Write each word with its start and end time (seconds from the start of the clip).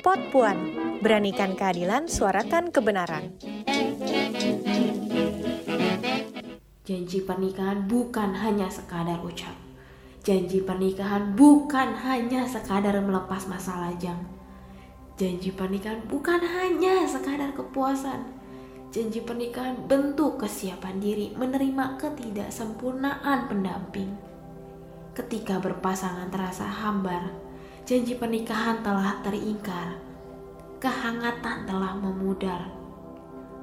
Pot 0.00 0.20
Puan, 0.34 0.58
beranikan 1.00 1.56
keadilan, 1.56 2.10
suarakan 2.10 2.68
kebenaran. 2.74 3.36
Janji 6.82 7.22
pernikahan 7.22 7.86
bukan 7.86 8.34
hanya 8.34 8.66
sekadar 8.66 9.22
ucap. 9.22 9.54
Janji 10.20 10.60
pernikahan 10.60 11.32
bukan 11.38 11.96
hanya 12.02 12.44
sekadar 12.44 12.98
melepas 13.00 13.46
masa 13.46 13.78
lajang. 13.78 14.20
Janji 15.16 15.54
pernikahan 15.54 16.02
bukan 16.10 16.40
hanya 16.42 17.06
sekadar 17.06 17.54
kepuasan. 17.56 18.24
Janji 18.90 19.22
pernikahan 19.22 19.86
bentuk 19.86 20.42
kesiapan 20.42 20.98
diri 20.98 21.30
menerima 21.38 21.94
ketidaksempurnaan 22.00 23.46
pendamping. 23.46 24.29
Ketika 25.20 25.60
berpasangan 25.60 26.32
terasa 26.32 26.64
hambar, 26.64 27.28
janji 27.84 28.16
pernikahan 28.16 28.80
telah 28.80 29.20
teringkar. 29.20 30.00
Kehangatan 30.80 31.68
telah 31.68 31.92
memudar 31.92 32.80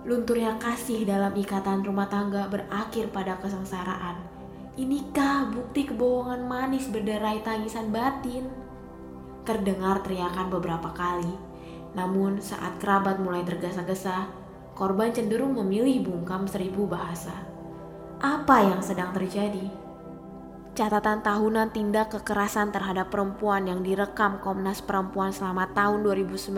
Lunturnya 0.06 0.54
kasih 0.62 1.02
dalam 1.02 1.34
ikatan 1.34 1.82
rumah 1.82 2.06
tangga 2.06 2.46
berakhir 2.46 3.10
pada 3.10 3.42
kesengsaraan. 3.42 4.22
Inikah 4.78 5.50
bukti 5.50 5.90
kebohongan 5.90 6.46
manis 6.46 6.94
berderai 6.94 7.42
tangisan 7.42 7.90
batin? 7.90 8.46
Terdengar 9.42 10.06
teriakan 10.06 10.54
beberapa 10.54 10.94
kali. 10.94 11.34
Namun 11.98 12.38
saat 12.38 12.78
kerabat 12.78 13.18
mulai 13.18 13.42
tergesa-gesa, 13.42 14.30
korban 14.78 15.10
cenderung 15.10 15.58
memilih 15.58 16.06
bungkam 16.06 16.46
seribu 16.46 16.86
bahasa. 16.86 17.34
Apa 18.22 18.62
yang 18.62 18.86
sedang 18.86 19.10
terjadi? 19.10 19.87
Catatan 20.78 21.26
tahunan 21.26 21.74
tindak 21.74 22.14
kekerasan 22.14 22.70
terhadap 22.70 23.10
perempuan 23.10 23.66
yang 23.66 23.82
direkam 23.82 24.38
Komnas 24.38 24.86
Perempuan 24.86 25.34
selama 25.34 25.66
tahun 25.74 26.06
2019 26.06 26.54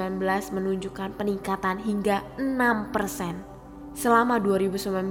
menunjukkan 0.60 1.16
peningkatan 1.16 1.80
hingga 1.80 2.28
6%. 2.36 3.96
Selama 3.96 4.44
2019, 4.44 5.08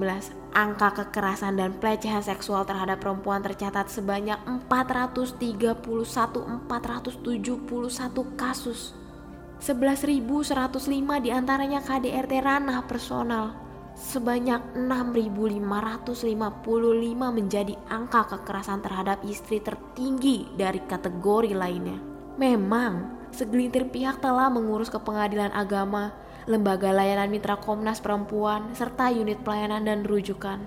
angka 0.52 0.92
kekerasan 0.92 1.56
dan 1.56 1.80
pelecehan 1.80 2.20
seksual 2.20 2.68
terhadap 2.68 3.00
perempuan 3.00 3.40
tercatat 3.40 3.88
sebanyak 3.88 4.36
431.471 4.68 6.60
kasus. 8.36 8.92
11.105 9.64 11.24
di 11.24 11.32
antaranya 11.32 11.80
KDRT 11.80 12.44
ranah 12.44 12.84
personal. 12.84 13.67
Sebanyak 13.98 14.78
6.555 14.78 15.58
menjadi 17.18 17.74
angka 17.90 18.30
kekerasan 18.30 18.78
terhadap 18.78 19.18
istri 19.26 19.58
tertinggi 19.58 20.46
dari 20.54 20.78
kategori 20.86 21.50
lainnya. 21.50 21.98
Memang, 22.38 23.26
segelintir 23.34 23.90
pihak 23.90 24.22
telah 24.22 24.46
mengurus 24.54 24.86
ke 24.86 25.02
pengadilan 25.02 25.50
agama 25.50 26.14
lembaga 26.46 26.94
layanan 26.94 27.26
mitra 27.28 27.58
Komnas 27.58 27.98
Perempuan, 27.98 28.70
serta 28.72 29.10
unit 29.10 29.42
pelayanan 29.42 29.82
dan 29.82 30.00
rujukan. 30.06 30.62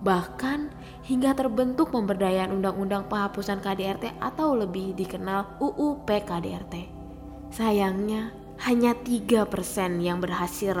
Bahkan 0.00 0.72
hingga 1.10 1.34
terbentuk 1.36 1.90
pemberdayaan 1.92 2.54
Undang-Undang 2.54 3.10
Penghapusan 3.10 3.60
KDRT 3.60 4.16
atau 4.22 4.54
lebih 4.54 4.96
dikenal 4.96 5.60
UU 5.60 6.06
PKDRT. 6.08 6.88
Sayangnya, 7.50 8.32
hanya 8.64 8.94
3% 8.94 9.50
yang 10.00 10.22
berhasil 10.22 10.72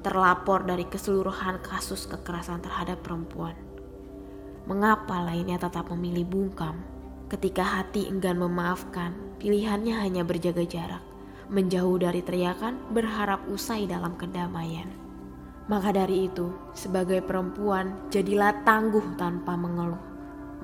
terlapor 0.00 0.64
dari 0.64 0.86
keseluruhan 0.86 1.62
kasus 1.62 2.06
kekerasan 2.06 2.62
terhadap 2.62 3.02
perempuan. 3.02 3.54
Mengapa 4.68 5.24
lainnya 5.24 5.56
tetap 5.56 5.88
memilih 5.90 6.28
bungkam? 6.28 6.80
Ketika 7.28 7.64
hati 7.64 8.08
enggan 8.08 8.40
memaafkan, 8.40 9.12
pilihannya 9.40 9.96
hanya 9.96 10.24
berjaga 10.24 10.64
jarak 10.64 11.08
menjauh 11.48 11.96
dari 11.96 12.20
teriakan, 12.20 12.92
berharap 12.92 13.48
usai 13.48 13.88
dalam 13.88 14.14
kedamaian. 14.20 14.88
Maka 15.68 15.92
dari 15.92 16.28
itu, 16.28 16.52
sebagai 16.72 17.20
perempuan, 17.24 18.08
jadilah 18.08 18.64
tangguh 18.64 19.16
tanpa 19.20 19.56
mengeluh. 19.56 20.00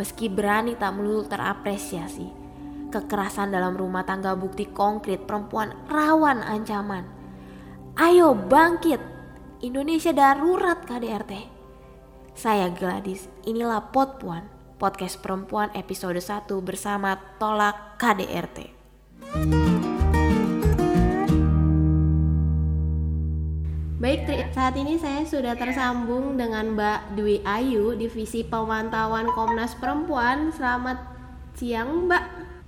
Meski 0.00 0.32
berani 0.32 0.76
tak 0.76 0.96
melulu 0.96 1.28
terapresiasi, 1.28 2.28
kekerasan 2.88 3.52
dalam 3.52 3.76
rumah 3.76 4.04
tangga 4.04 4.32
bukti 4.32 4.68
konkret 4.72 5.28
perempuan 5.28 5.76
rawan 5.88 6.40
ancaman. 6.40 7.04
Ayo 7.94 8.32
bangkit, 8.34 8.98
Indonesia 9.64 10.12
darurat 10.12 10.84
KDRT. 10.84 11.48
Saya 12.36 12.68
Gladys, 12.68 13.32
inilah 13.48 13.88
Pot 13.96 14.20
Puan, 14.20 14.44
podcast 14.76 15.16
perempuan 15.24 15.72
episode 15.72 16.20
1 16.20 16.52
bersama 16.60 17.16
Tolak 17.40 17.96
KDRT. 17.96 18.68
Baik, 23.96 24.52
saat 24.52 24.76
ini 24.76 25.00
saya 25.00 25.24
sudah 25.24 25.56
tersambung 25.56 26.36
dengan 26.36 26.76
Mbak 26.76 27.16
Dwi 27.16 27.40
Ayu, 27.48 27.96
Divisi 27.96 28.44
Pemantauan 28.44 29.32
Komnas 29.32 29.72
Perempuan. 29.80 30.52
Selamat 30.52 31.00
siang, 31.56 32.04
Mbak. 32.04 32.24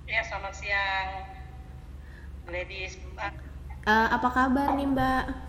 Ya, 0.09 0.25
selamat 0.25 0.53
siang, 0.57 1.09
ladies. 2.49 2.97
Uh, 3.85 4.07
apa 4.09 4.33
kabar 4.33 4.73
nih, 4.73 4.89
Mbak? 4.89 5.46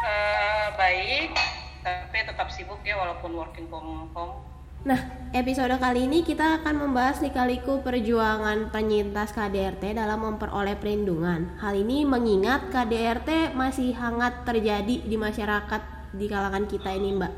Uh, 0.00 0.72
baik, 0.80 1.36
tapi 1.84 2.18
tetap 2.24 2.48
sibuk 2.48 2.80
ya 2.80 2.96
walaupun 2.96 3.36
working 3.36 3.68
from 3.68 4.08
home. 4.16 4.40
Nah, 4.80 4.96
episode 5.36 5.76
kali 5.76 6.08
ini 6.08 6.24
kita 6.24 6.64
akan 6.64 6.88
membahas 6.88 7.20
likaliku 7.20 7.84
perjuangan 7.84 8.72
penyintas 8.72 9.36
KDRT 9.36 10.00
dalam 10.00 10.24
memperoleh 10.24 10.80
perlindungan. 10.80 11.60
Hal 11.60 11.76
ini 11.76 12.08
mengingat 12.08 12.72
KDRT 12.72 13.52
masih 13.52 13.92
hangat 13.92 14.48
terjadi 14.48 15.04
di 15.04 15.16
masyarakat 15.20 16.16
di 16.16 16.24
kalangan 16.32 16.64
kita 16.64 16.96
ini, 16.96 17.20
Mbak. 17.20 17.32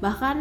Bahkan 0.00 0.36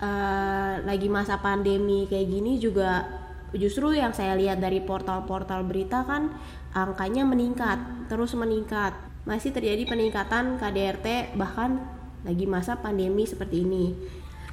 uh, 0.00 0.74
lagi 0.88 1.12
masa 1.12 1.44
pandemi 1.44 2.08
kayak 2.08 2.24
gini 2.24 2.56
juga 2.56 3.04
justru 3.52 3.92
yang 3.92 4.16
saya 4.16 4.32
lihat 4.32 4.64
dari 4.64 4.80
portal-portal 4.80 5.60
berita 5.68 6.08
kan 6.08 6.32
angkanya 6.72 7.28
meningkat, 7.28 8.08
terus 8.08 8.32
meningkat. 8.32 9.07
Masih 9.24 9.50
terjadi 9.50 9.86
peningkatan 9.88 10.60
KDRT 10.60 11.38
bahkan 11.38 11.82
lagi 12.22 12.44
masa 12.44 12.78
pandemi 12.78 13.24
seperti 13.24 13.62
ini. 13.64 13.94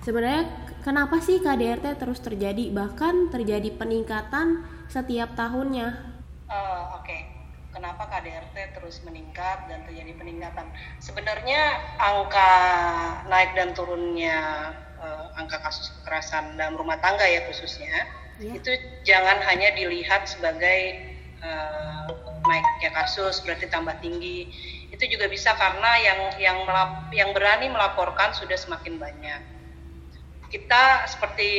Sebenarnya 0.06 0.46
kenapa 0.86 1.18
sih 1.18 1.42
KDRT 1.42 1.98
terus 1.98 2.22
terjadi 2.22 2.70
bahkan 2.70 3.34
terjadi 3.34 3.74
peningkatan 3.74 4.62
setiap 4.86 5.34
tahunnya? 5.34 5.98
Uh, 6.46 7.02
Oke, 7.02 7.10
okay. 7.10 7.22
kenapa 7.74 8.06
KDRT 8.06 8.78
terus 8.78 9.02
meningkat 9.02 9.66
dan 9.66 9.82
terjadi 9.90 10.14
peningkatan? 10.14 10.70
Sebenarnya 11.02 11.82
angka 11.98 12.54
naik 13.26 13.58
dan 13.58 13.74
turunnya 13.74 14.70
uh, 15.02 15.34
angka 15.42 15.58
kasus 15.66 15.90
kekerasan 16.00 16.54
dalam 16.54 16.78
rumah 16.78 17.02
tangga 17.02 17.26
ya 17.26 17.42
khususnya 17.50 18.06
yeah. 18.40 18.56
itu 18.56 18.72
jangan 19.08 19.42
hanya 19.44 19.74
dilihat 19.76 20.28
sebagai 20.28 21.02
uh, 21.44 22.10
naiknya 22.50 22.92
kasus 22.94 23.42
berarti 23.42 23.68
tambah 23.68 23.98
tinggi. 24.00 24.50
Itu 24.94 25.04
juga 25.12 25.28
bisa 25.28 25.54
karena 25.58 25.92
yang 26.00 26.20
yang 26.40 26.58
melap, 26.64 26.92
yang 27.12 27.30
berani 27.36 27.68
melaporkan 27.68 28.32
sudah 28.32 28.56
semakin 28.56 28.98
banyak 29.02 29.56
kita 30.56 31.10
seperti 31.10 31.50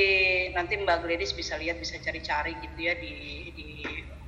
nanti 0.56 0.78
Mbak 0.78 1.04
Gladys 1.04 1.36
bisa 1.36 1.60
lihat 1.60 1.76
bisa 1.76 2.00
cari-cari 2.00 2.56
gitu 2.64 2.78
ya 2.80 2.94
di 2.96 3.50
di 3.52 3.68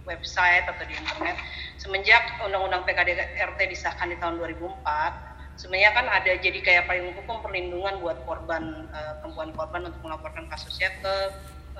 website 0.04 0.68
atau 0.68 0.84
di 0.84 0.92
internet 0.92 1.40
semenjak 1.80 2.20
Undang-Undang 2.44 2.84
PKDRT 2.84 3.60
disahkan 3.70 4.12
di 4.12 4.16
tahun 4.20 4.36
2004 4.44 5.58
sebenarnya 5.58 5.90
kan 5.96 6.06
ada 6.12 6.32
jadi 6.36 6.58
kayak 6.60 6.84
payung 6.84 7.16
hukum 7.16 7.40
perlindungan 7.40 7.96
buat 8.04 8.20
korban 8.28 8.88
uh, 8.92 9.24
perempuan 9.24 9.56
korban 9.56 9.88
untuk 9.88 10.00
melaporkan 10.04 10.44
kasusnya 10.52 10.92
ke 11.00 11.14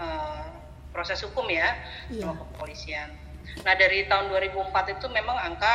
uh, 0.00 0.48
proses 0.90 1.20
hukum 1.22 1.46
ya 1.46 1.76
iya. 2.10 2.24
sama 2.26 2.40
kepolisian. 2.40 3.12
Nah 3.64 3.74
dari 3.74 4.06
tahun 4.06 4.30
2004 4.32 4.94
itu 4.98 5.06
memang 5.10 5.36
angka 5.36 5.74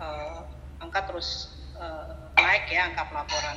uh, 0.00 0.40
angka 0.80 1.00
terus 1.10 1.54
uh, 1.76 2.32
naik 2.36 2.68
ya 2.72 2.90
angka 2.90 3.08
pelaporan 3.08 3.56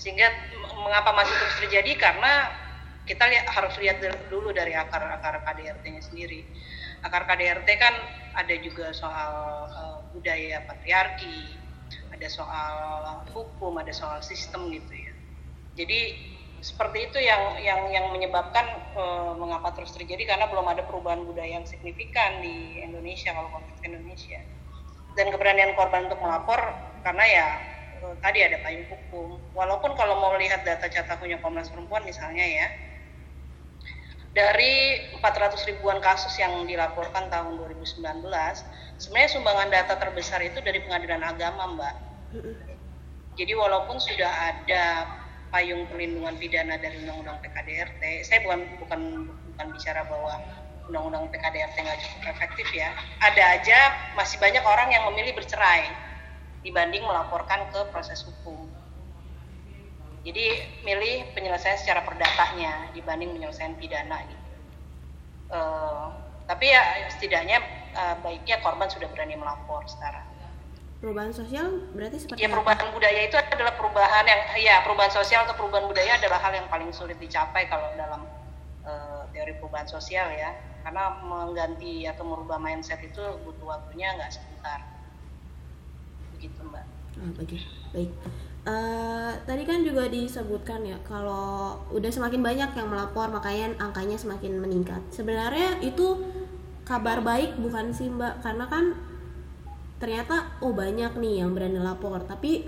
sehingga 0.00 0.32
mengapa 0.80 1.12
masih 1.12 1.34
terus 1.36 1.56
terjadi 1.60 1.92
karena 2.00 2.48
kita 3.04 3.26
lihat, 3.26 3.46
harus 3.52 3.74
lihat 3.82 3.98
dulu 4.30 4.54
dari 4.54 4.70
akar-akar 4.72 5.42
KDRT-nya 5.42 6.02
sendiri. 6.04 6.46
Akar 7.02 7.26
KDRT 7.26 7.68
kan 7.80 7.94
ada 8.38 8.54
juga 8.62 8.94
soal 8.94 9.32
uh, 9.66 9.98
budaya 10.14 10.62
patriarki, 10.64 11.58
ada 12.14 12.28
soal 12.30 13.24
hukum, 13.34 13.76
ada 13.82 13.90
soal 13.90 14.22
sistem 14.22 14.70
gitu 14.70 14.94
ya. 14.94 15.12
Jadi 15.74 16.00
seperti 16.60 17.08
itu 17.08 17.18
yang 17.20 17.56
yang 17.64 17.80
yang 17.88 18.06
menyebabkan 18.12 18.68
uh, 18.92 19.32
mengapa 19.36 19.72
terus 19.72 19.96
terjadi 19.96 20.36
karena 20.36 20.46
belum 20.52 20.68
ada 20.68 20.84
perubahan 20.84 21.24
budaya 21.24 21.60
yang 21.60 21.64
signifikan 21.64 22.44
di 22.44 22.84
Indonesia 22.84 23.32
kalau 23.32 23.48
konteks 23.48 23.80
Indonesia. 23.84 24.40
Dan 25.16 25.32
keberanian 25.34 25.74
korban 25.74 26.06
untuk 26.06 26.20
melapor 26.20 26.60
karena 27.00 27.24
ya 27.24 27.46
uh, 28.04 28.14
tadi 28.20 28.44
ada 28.44 28.60
payung 28.60 28.84
hukum. 28.92 29.40
Walaupun 29.56 29.96
kalau 29.96 30.20
mau 30.20 30.36
lihat 30.36 30.62
data 30.68 30.86
punya 31.16 31.40
Komnas 31.40 31.72
Perempuan 31.72 32.04
misalnya 32.04 32.44
ya, 32.44 32.66
dari 34.36 35.00
400 35.18 35.58
ribuan 35.74 35.98
kasus 35.98 36.36
yang 36.38 36.54
dilaporkan 36.68 37.26
tahun 37.32 37.58
2019, 37.58 38.04
sebenarnya 39.00 39.30
sumbangan 39.32 39.68
data 39.72 39.98
terbesar 39.98 40.38
itu 40.44 40.62
dari 40.62 40.78
pengadilan 40.86 41.24
agama, 41.24 41.74
Mbak. 41.74 41.94
Jadi 43.34 43.52
walaupun 43.56 43.98
sudah 43.98 44.30
ada 44.54 44.84
payung 45.50 45.86
perlindungan 45.90 46.38
pidana 46.38 46.78
dari 46.78 47.02
Undang-Undang 47.02 47.42
PKDRT, 47.42 48.02
saya 48.22 48.38
bukan 48.46 48.60
bukan 48.78 49.00
bukan 49.54 49.66
bicara 49.74 50.06
bahwa 50.06 50.38
Undang-Undang 50.90 51.30
PKDRT 51.34 51.76
nggak 51.82 52.00
cukup 52.02 52.22
efektif 52.34 52.66
ya. 52.74 52.94
Ada 53.22 53.42
aja 53.58 53.78
masih 54.14 54.38
banyak 54.38 54.62
orang 54.62 54.94
yang 54.94 55.06
memilih 55.10 55.34
bercerai 55.38 55.90
dibanding 56.62 57.02
melaporkan 57.02 57.66
ke 57.74 57.80
proses 57.90 58.22
hukum. 58.22 58.70
Jadi 60.20 60.46
milih 60.84 61.32
penyelesaian 61.32 61.80
secara 61.80 62.04
perdatanya 62.04 62.92
dibanding 62.92 63.32
penyelesaian 63.34 63.74
pidana 63.80 64.20
gitu. 64.28 64.46
Uh, 65.50 66.14
tapi 66.46 66.70
ya 66.70 67.10
setidaknya 67.10 67.58
uh, 67.96 68.14
baiknya 68.22 68.60
korban 68.62 68.86
sudah 68.86 69.08
berani 69.10 69.34
melapor 69.34 69.82
sekarang. 69.88 70.29
Perubahan 71.00 71.32
sosial 71.32 71.88
berarti 71.96 72.20
seperti 72.20 72.44
ya 72.44 72.52
perubahan 72.52 72.76
apa? 72.76 72.92
budaya 72.92 73.20
itu 73.24 73.36
adalah 73.40 73.72
perubahan 73.72 74.24
yang 74.28 74.40
ya 74.60 74.84
perubahan 74.84 75.08
sosial 75.08 75.48
atau 75.48 75.56
perubahan 75.56 75.88
budaya 75.88 76.20
adalah 76.20 76.36
hal 76.44 76.52
yang 76.52 76.68
paling 76.68 76.92
sulit 76.92 77.16
dicapai 77.16 77.72
kalau 77.72 77.88
dalam 77.96 78.28
uh, 78.84 79.24
teori 79.32 79.56
perubahan 79.56 79.88
sosial 79.88 80.28
ya 80.28 80.52
karena 80.84 81.24
mengganti 81.24 82.04
atau 82.04 82.24
merubah 82.28 82.60
mindset 82.60 83.00
itu 83.00 83.20
butuh 83.48 83.80
waktunya 83.80 84.12
nggak 84.12 84.28
sebentar 84.28 84.80
begitu 86.36 86.60
mbak. 86.68 86.84
Ah, 87.16 87.30
baik 87.36 87.64
baik. 87.96 88.10
Uh, 88.60 89.32
tadi 89.48 89.64
kan 89.64 89.80
juga 89.80 90.04
disebutkan 90.04 90.84
ya 90.84 91.00
kalau 91.00 91.80
udah 91.96 92.12
semakin 92.12 92.44
banyak 92.44 92.70
yang 92.76 92.88
melapor 92.92 93.32
makanya 93.32 93.72
angkanya 93.80 94.20
semakin 94.20 94.60
meningkat. 94.60 95.00
Sebenarnya 95.08 95.80
itu 95.80 96.20
kabar 96.84 97.24
baik 97.24 97.56
bukan 97.56 97.88
sih 97.88 98.12
Mbak? 98.12 98.44
Karena 98.44 98.68
kan 98.68 99.09
ternyata 100.00 100.56
oh 100.64 100.72
banyak 100.72 101.12
nih 101.20 101.44
yang 101.44 101.52
berani 101.52 101.76
lapor 101.76 102.24
tapi 102.24 102.64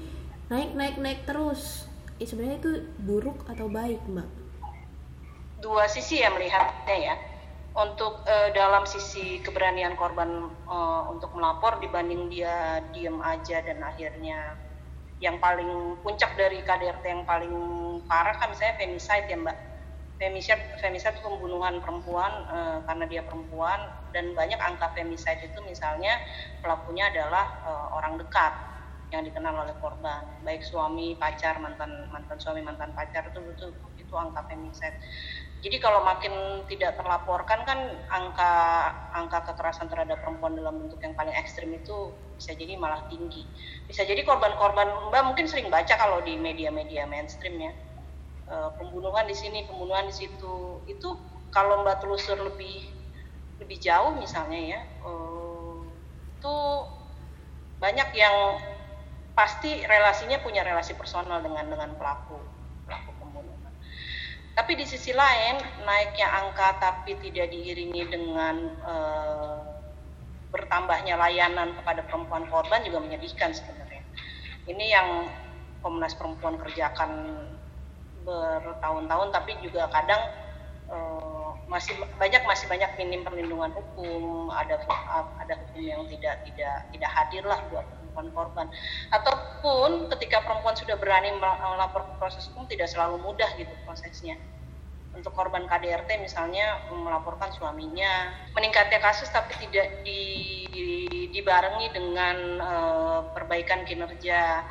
naik 0.53 0.77
naik 0.77 0.97
naik 1.01 1.21
terus. 1.25 1.89
Eh, 2.21 2.29
sebenarnya 2.29 2.61
itu 2.61 2.73
buruk 3.03 3.49
atau 3.49 3.67
baik 3.67 3.99
Mbak? 4.05 4.29
Dua 5.65 5.89
sisi 5.89 6.21
ya 6.21 6.29
melihatnya 6.31 6.97
ya. 7.01 7.17
Untuk 7.73 8.21
uh, 8.29 8.53
dalam 8.53 8.85
sisi 8.85 9.41
keberanian 9.41 9.97
korban 9.97 10.53
uh, 10.69 11.09
untuk 11.09 11.33
melapor 11.33 11.81
dibanding 11.81 12.29
dia 12.29 12.85
diem 12.93 13.17
aja 13.25 13.65
dan 13.65 13.81
akhirnya 13.81 14.61
yang 15.25 15.41
paling 15.41 15.97
puncak 16.05 16.37
dari 16.37 16.61
KDRT 16.61 17.05
yang 17.07 17.25
paling 17.25 17.55
parah 18.05 18.37
kan 18.37 18.53
misalnya 18.53 18.77
femicide 18.77 19.31
ya 19.31 19.39
mbak 19.39 19.72
femicide 20.23 20.79
femicide 20.79 21.19
itu 21.19 21.27
pembunuhan 21.27 21.83
perempuan 21.83 22.31
e, 22.47 22.59
karena 22.87 23.05
dia 23.11 23.23
perempuan 23.27 23.91
dan 24.15 24.31
banyak 24.39 24.61
angka 24.63 24.95
femicide 24.95 25.43
itu 25.51 25.59
misalnya 25.67 26.15
pelakunya 26.63 27.11
adalah 27.11 27.43
e, 27.67 27.71
orang 27.99 28.23
dekat 28.23 28.55
yang 29.11 29.27
dikenal 29.27 29.67
oleh 29.67 29.75
korban 29.83 30.23
baik 30.47 30.63
suami 30.63 31.19
pacar 31.19 31.59
mantan 31.59 31.91
mantan 32.15 32.39
suami 32.39 32.63
mantan 32.63 32.95
pacar 32.95 33.35
itu 33.35 33.43
itu 33.51 33.67
itu 33.99 34.15
angka 34.15 34.47
femicide 34.47 34.95
jadi 35.63 35.79
kalau 35.79 36.03
makin 36.03 36.67
tidak 36.67 36.99
terlaporkan 36.99 37.63
kan 37.63 37.79
angka 38.11 38.53
angka 39.15 39.47
kekerasan 39.47 39.87
terhadap 39.87 40.19
perempuan 40.19 40.59
dalam 40.59 40.75
bentuk 40.75 40.99
yang 41.07 41.15
paling 41.15 41.31
ekstrim 41.39 41.71
itu 41.71 42.11
bisa 42.35 42.59
jadi 42.59 42.75
malah 42.75 43.07
tinggi. 43.07 43.47
Bisa 43.87 44.03
jadi 44.03 44.27
korban-korban 44.27 44.91
Mbak 45.15 45.23
mungkin 45.23 45.47
sering 45.47 45.71
baca 45.71 45.95
kalau 45.95 46.19
di 46.27 46.35
media-media 46.35 47.07
mainstream 47.07 47.63
ya. 47.63 47.73
E, 48.49 48.55
pembunuhan 48.79 49.27
di 49.29 49.37
sini, 49.37 49.65
pembunuhan 49.67 50.09
di 50.09 50.15
situ. 50.15 50.83
Itu 50.89 51.19
kalau 51.53 51.83
Mbak 51.87 52.03
telusur 52.03 52.39
lebih 52.39 52.89
lebih 53.63 53.79
jauh 53.79 54.15
misalnya 54.19 54.59
ya, 54.59 54.81
e, 54.83 55.11
itu 56.39 56.57
banyak 57.79 58.09
yang 58.15 58.37
pasti 59.33 59.83
relasinya 59.87 60.39
punya 60.45 60.63
relasi 60.63 60.95
personal 60.95 61.41
dengan 61.41 61.67
dengan 61.67 61.97
pelaku 61.97 62.53
tapi 64.53 64.77
di 64.77 64.85
sisi 64.85 65.17
lain 65.17 65.57
naiknya 65.89 66.29
angka 66.45 66.77
tapi 66.77 67.17
tidak 67.25 67.49
diiringi 67.49 68.05
dengan 68.05 68.57
uh, 68.85 69.65
bertambahnya 70.53 71.17
layanan 71.17 71.73
kepada 71.81 72.05
perempuan 72.05 72.45
korban 72.53 72.85
juga 72.85 73.01
menyedihkan 73.01 73.57
sebenarnya. 73.57 74.05
Ini 74.69 74.85
yang 74.93 75.09
Komnas 75.81 76.13
Perempuan 76.15 76.61
kerjakan 76.61 77.11
bertahun-tahun 78.25 79.29
tapi 79.35 79.59
juga 79.63 79.91
kadang 79.91 80.23
uh, 80.91 81.33
masih 81.73 81.97
banyak 82.21 82.43
masih 82.45 82.69
banyak 82.69 82.91
minim 83.01 83.25
perlindungan 83.25 83.73
hukum, 83.73 84.53
ada 84.53 84.77
ada 85.41 85.55
hukum 85.57 85.81
yang 85.81 86.05
tidak 86.11 86.45
tidak 86.45 86.77
tidak 86.93 87.11
hadir 87.11 87.43
lah 87.49 87.61
buat 87.73 87.87
perempuan 87.89 88.29
korban. 88.37 88.67
Ataupun 89.09 90.13
ketika 90.13 90.45
perempuan 90.45 90.77
sudah 90.77 91.01
berani 91.01 91.33
melapor 91.41 92.05
ke 92.05 92.13
proses 92.21 92.45
hukum 92.53 92.69
tidak 92.69 92.93
selalu 92.93 93.17
mudah 93.25 93.49
gitu 93.57 93.73
prosesnya. 93.89 94.37
Untuk 95.13 95.37
korban 95.37 95.69
KDRT 95.69 96.25
misalnya 96.25 96.89
melaporkan 96.89 97.53
suaminya. 97.53 98.33
Meningkatnya 98.57 98.97
kasus 98.97 99.29
tapi 99.29 99.53
tidak 99.61 100.05
di, 100.05 100.21
di, 100.73 100.87
dibarengi 101.29 101.93
dengan 101.93 102.37
uh, 102.61 103.21
perbaikan 103.37 103.85
kinerja 103.85 104.65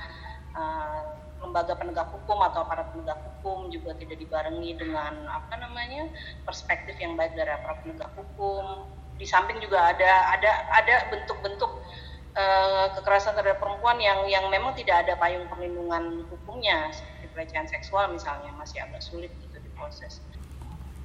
uh, 0.58 1.21
lembaga 1.42 1.74
penegak 1.74 2.08
hukum 2.14 2.38
atau 2.46 2.64
aparat 2.64 2.94
penegak 2.94 3.18
hukum 3.18 3.74
juga 3.74 3.98
tidak 3.98 4.22
dibarengi 4.22 4.78
dengan 4.78 5.26
apa 5.28 5.58
namanya 5.58 6.08
perspektif 6.46 6.96
yang 7.02 7.18
baik 7.18 7.34
dari 7.34 7.50
aparat 7.50 7.82
penegak 7.82 8.12
hukum 8.14 8.86
di 9.18 9.26
samping 9.26 9.58
juga 9.62 9.94
ada 9.94 10.34
ada 10.38 10.52
ada 10.74 10.96
bentuk-bentuk 11.14 11.72
uh, 12.38 12.88
kekerasan 12.98 13.38
terhadap 13.38 13.62
perempuan 13.62 13.98
yang 14.02 14.26
yang 14.26 14.46
memang 14.50 14.74
tidak 14.78 15.06
ada 15.06 15.14
payung 15.18 15.46
perlindungan 15.50 16.26
hukumnya 16.30 16.90
seperti 16.94 17.26
pelecehan 17.34 17.68
seksual 17.70 18.10
misalnya 18.14 18.50
masih 18.58 18.82
agak 18.82 19.02
sulit 19.02 19.30
gitu 19.42 19.58
diproses. 19.62 20.22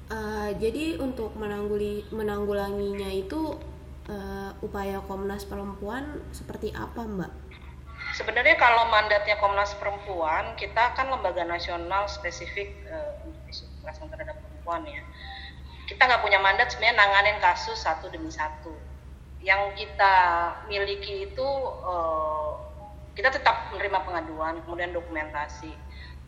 Uh, 0.07 0.55
jadi 0.55 0.95
untuk 1.03 1.35
menangguli 1.35 2.07
menanggulanginya 2.15 3.11
itu 3.11 3.59
uh, 4.07 4.51
upaya 4.63 5.03
Komnas 5.03 5.43
Perempuan 5.43 6.23
seperti 6.31 6.71
apa, 6.71 7.03
Mbak? 7.03 7.31
Sebenarnya 8.17 8.57
kalau 8.57 8.89
mandatnya 8.89 9.37
Komnas 9.37 9.77
Perempuan, 9.77 10.57
kita 10.57 10.97
kan 10.97 11.05
lembaga 11.13 11.45
nasional 11.45 12.09
spesifik 12.09 12.73
uh, 12.89 13.21
untuk 13.21 13.45
isu 13.45 13.69
kekerasan 13.77 14.09
terhadap 14.09 14.41
perempuan 14.41 14.81
ya. 14.89 15.05
Kita 15.85 16.01
nggak 16.01 16.25
punya 16.25 16.41
mandat 16.41 16.73
sebenarnya 16.73 16.97
nanganin 16.97 17.37
kasus 17.37 17.77
satu 17.77 18.09
demi 18.09 18.33
satu 18.33 18.73
yang 19.45 19.71
kita 19.77 20.13
miliki 20.67 21.29
itu 21.29 21.47
uh, 21.85 22.57
kita 23.13 23.31
tetap 23.31 23.71
menerima 23.71 24.01
pengaduan, 24.03 24.59
kemudian 24.67 24.91
dokumentasi, 24.91 25.71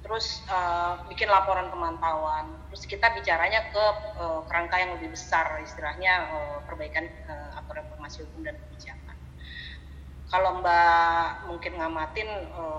terus 0.05 0.45
uh, 0.47 1.03
bikin 1.11 1.27
laporan 1.27 1.67
pemantauan, 1.67 2.55
terus 2.71 2.87
kita 2.87 3.11
bicaranya 3.11 3.67
ke 3.75 3.85
uh, 4.15 4.41
kerangka 4.47 4.79
yang 4.79 4.95
lebih 4.95 5.11
besar, 5.11 5.59
istilahnya 5.59 6.31
uh, 6.31 6.57
perbaikan 6.63 7.11
uh, 7.27 7.59
atau 7.59 7.75
reformasi 7.75 8.23
hukum 8.23 8.47
dan 8.47 8.55
kebijakan. 8.55 9.18
Kalau 10.29 10.61
Mbak 10.61 11.49
mungkin 11.49 11.73
ngamatin 11.81 12.29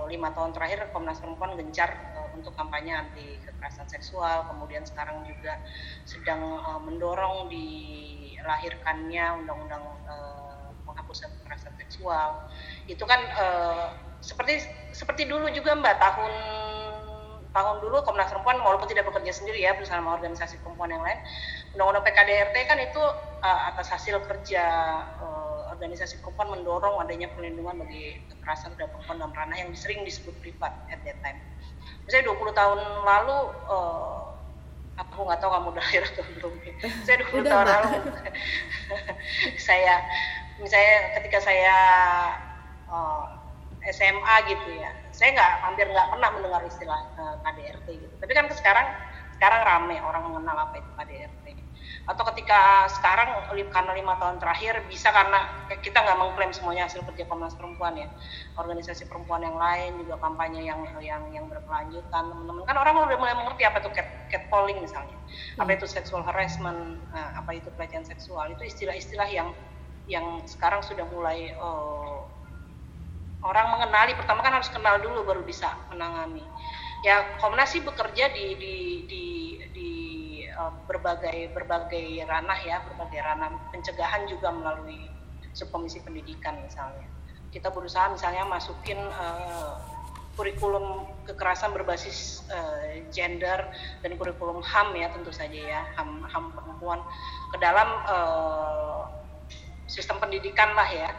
lima 0.06 0.30
tahun 0.30 0.54
terakhir 0.54 0.94
Komnas 0.94 1.18
Perempuan 1.18 1.58
gencar 1.58 1.90
uh, 2.14 2.30
untuk 2.30 2.54
kampanye 2.54 2.94
anti 2.94 3.42
kekerasan 3.42 3.90
seksual, 3.90 4.46
kemudian 4.46 4.86
sekarang 4.86 5.26
juga 5.26 5.58
sedang 6.06 6.38
uh, 6.62 6.78
mendorong 6.78 7.50
di 7.50 7.66
lahirkannya 8.46 9.42
undang-undang 9.42 9.82
penghapusan 10.86 11.30
kekerasan 11.42 11.74
seksual. 11.74 12.46
Itu 12.86 13.02
kan 13.02 13.18
seperti 14.22 14.62
seperti 14.94 15.26
dulu 15.26 15.50
juga 15.50 15.74
mbak 15.74 15.96
tahun 15.98 16.32
tahun 17.50 17.76
dulu 17.82 18.06
Komnas 18.06 18.30
Perempuan 18.30 18.62
walaupun 18.62 18.86
tidak 18.86 19.10
bekerja 19.10 19.34
sendiri 19.34 19.66
ya 19.66 19.74
bersama 19.74 20.14
organisasi 20.14 20.62
perempuan 20.62 20.94
yang 20.94 21.02
lain 21.02 21.18
undang-undang 21.74 22.06
PKDRT 22.06 22.56
kan 22.70 22.78
itu 22.78 23.02
uh, 23.42 23.60
atas 23.74 23.90
hasil 23.90 24.22
kerja 24.22 24.64
uh, 25.18 25.49
organisasi 25.80 26.20
perempuan 26.20 26.60
mendorong 26.60 27.00
adanya 27.00 27.32
perlindungan 27.32 27.80
bagi 27.80 28.20
kekerasan 28.28 28.76
terhadap 28.76 28.92
perempuan 29.00 29.16
dalam 29.16 29.32
ranah 29.32 29.56
yang 29.56 29.72
sering 29.72 30.04
disebut 30.04 30.36
privat 30.44 30.76
at 30.92 31.00
that 31.08 31.16
time. 31.24 31.40
Misalnya 32.04 32.36
20 32.36 32.52
tahun 32.52 32.80
lalu 33.00 33.38
uh, 33.64 34.36
aku 35.00 35.24
nggak 35.24 35.40
tahu 35.40 35.48
kamu 35.56 35.68
udah 35.72 35.84
lahir 35.88 36.02
atau 36.04 36.24
belum. 36.36 36.52
Saya 37.08 37.16
20 37.32 37.48
tahun 37.48 37.64
lalu 37.64 37.88
saya 39.72 39.94
misalnya 40.60 40.96
ketika 41.16 41.38
saya 41.40 41.76
uh, 42.92 43.24
eh, 43.80 43.88
SMA 43.96 44.34
gitu 44.52 44.68
ya 44.76 44.92
saya 45.16 45.32
nggak 45.32 45.52
hampir 45.64 45.88
nggak 45.88 46.08
pernah 46.12 46.28
mendengar 46.36 46.60
istilah 46.68 47.00
uh, 47.16 47.40
eh, 47.40 47.48
KDRT 47.48 47.88
gitu. 47.96 48.14
Tapi 48.20 48.32
kan 48.36 48.44
sekarang 48.52 48.86
sekarang 49.40 49.60
rame 49.64 49.96
orang 50.04 50.28
mengenal 50.28 50.68
apa 50.68 50.76
itu 50.76 50.90
KDRT 51.00 51.59
atau 52.10 52.26
ketika 52.34 52.90
sekarang 52.90 53.46
karena 53.70 53.92
lima 53.94 54.18
tahun 54.18 54.42
terakhir 54.42 54.82
bisa 54.90 55.14
karena 55.14 55.46
kita 55.78 56.02
nggak 56.02 56.18
mengklaim 56.18 56.50
semuanya 56.50 56.90
hasil 56.90 57.06
kerja 57.06 57.22
Komnas 57.30 57.54
Perempuan 57.54 57.94
ya. 57.94 58.10
Organisasi 58.58 59.06
perempuan 59.06 59.46
yang 59.46 59.54
lain 59.54 60.02
juga 60.02 60.18
kampanye 60.18 60.66
yang 60.66 60.82
yang 60.98 61.22
yang 61.30 61.46
berkelanjutan 61.46 62.34
teman-teman. 62.34 62.66
Kan 62.66 62.76
orang 62.82 63.06
udah 63.06 63.14
mulai 63.14 63.34
mengerti 63.38 63.62
apa 63.62 63.78
itu 63.78 63.90
cat, 63.94 64.08
catcalling 64.26 64.82
misalnya. 64.82 65.14
Hmm. 65.30 65.62
apa 65.62 65.78
itu 65.78 65.86
sexual 65.86 66.26
harassment 66.26 66.98
nah, 67.14 67.38
apa 67.38 67.54
itu 67.54 67.70
pelecehan 67.78 68.02
seksual. 68.02 68.50
Itu 68.50 68.66
istilah-istilah 68.66 69.30
yang 69.30 69.54
yang 70.10 70.42
sekarang 70.50 70.82
sudah 70.82 71.06
mulai 71.14 71.54
uh, 71.54 72.26
orang 73.46 73.70
mengenali. 73.70 74.18
Pertama 74.18 74.42
kan 74.42 74.58
harus 74.58 74.66
kenal 74.66 74.98
dulu 74.98 75.22
baru 75.22 75.46
bisa 75.46 75.78
menangani. 75.94 76.42
Ya 77.06 77.38
Komnas 77.38 77.70
sih 77.70 77.86
bekerja 77.86 78.34
di 78.34 78.58
di 78.58 78.74
di 79.06 79.24
Eh, 80.60 80.72
berbagai 80.84 81.56
berbagai 81.56 82.20
ranah 82.28 82.60
ya 82.60 82.84
berbagai 82.84 83.20
ranah 83.24 83.48
pencegahan 83.72 84.28
juga 84.28 84.52
melalui 84.52 85.08
subkomisi 85.56 86.04
pendidikan 86.04 86.60
misalnya. 86.60 87.08
Kita 87.48 87.72
berusaha 87.72 88.12
misalnya 88.12 88.44
masukin 88.46 89.00
uh, 89.00 89.80
kurikulum 90.36 91.08
kekerasan 91.24 91.72
berbasis 91.72 92.44
uh, 92.52 92.92
gender 93.08 93.72
dan 94.04 94.10
kurikulum 94.20 94.60
HAM 94.60 94.94
ya 95.00 95.08
tentu 95.10 95.32
saja 95.32 95.58
ya 95.58 95.80
HAM 95.96 96.28
HAM 96.28 96.52
perempuan 96.52 97.00
ke 97.50 97.56
dalam 97.58 97.88
uh, 98.04 99.08
sistem 99.88 100.20
pendidikan 100.20 100.76
lah 100.76 100.90
ya. 100.92 101.10